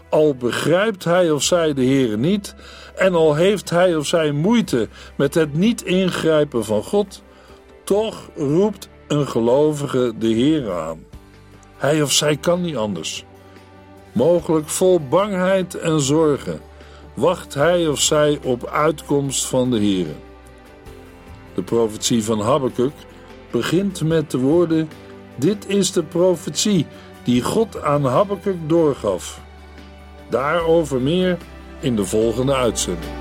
Al 0.10 0.36
begrijpt 0.36 1.04
hij 1.04 1.32
of 1.32 1.44
zij 1.44 1.74
de 1.74 1.86
Heere 1.86 2.18
niet, 2.18 2.56
en 2.96 3.14
al 3.14 3.36
heeft 3.36 3.70
hij 3.70 3.96
of 3.96 4.06
zij 4.08 4.32
moeite 4.32 4.88
met 5.16 5.34
het 5.34 5.54
niet 5.54 5.84
ingrijpen 5.84 6.66
van 6.66 6.84
God, 6.84 7.24
toch 7.84 8.30
roept 8.36 8.90
een 9.08 9.28
gelovige 9.28 10.14
de 10.18 10.28
Heer 10.28 10.72
aan. 10.72 11.06
Hij 11.78 12.02
of 12.02 12.12
zij 12.12 12.38
kan 12.38 12.62
niet 12.62 12.76
anders. 12.76 13.26
Mogelijk 14.12 14.70
vol 14.70 15.00
bangheid 15.10 15.76
en 15.76 16.00
zorgen 16.00 16.62
wacht 17.14 17.54
hij 17.54 17.88
of 17.88 18.00
zij 18.00 18.40
op 18.44 18.66
uitkomst 18.68 19.46
van 19.46 19.72
de 19.72 19.80
Heer. 19.80 20.16
De 21.56 21.62
profetie 21.62 22.24
van 22.24 22.42
Habakkuk 22.42 22.94
begint 23.52 24.04
met 24.04 24.32
de 24.32 24.38
woorden: 24.38 24.90
Dit 25.36 25.68
is 25.68 25.92
de 25.92 26.04
profetie 26.04 26.86
die 27.24 27.42
God 27.42 27.82
aan 27.82 28.06
Habakkuk 28.06 28.58
doorgaf. 28.68 29.42
Daarover 30.30 31.02
meer 31.02 31.38
in 31.80 31.96
de 31.96 32.06
volgende 32.06 32.56
uitzending. 32.56 33.21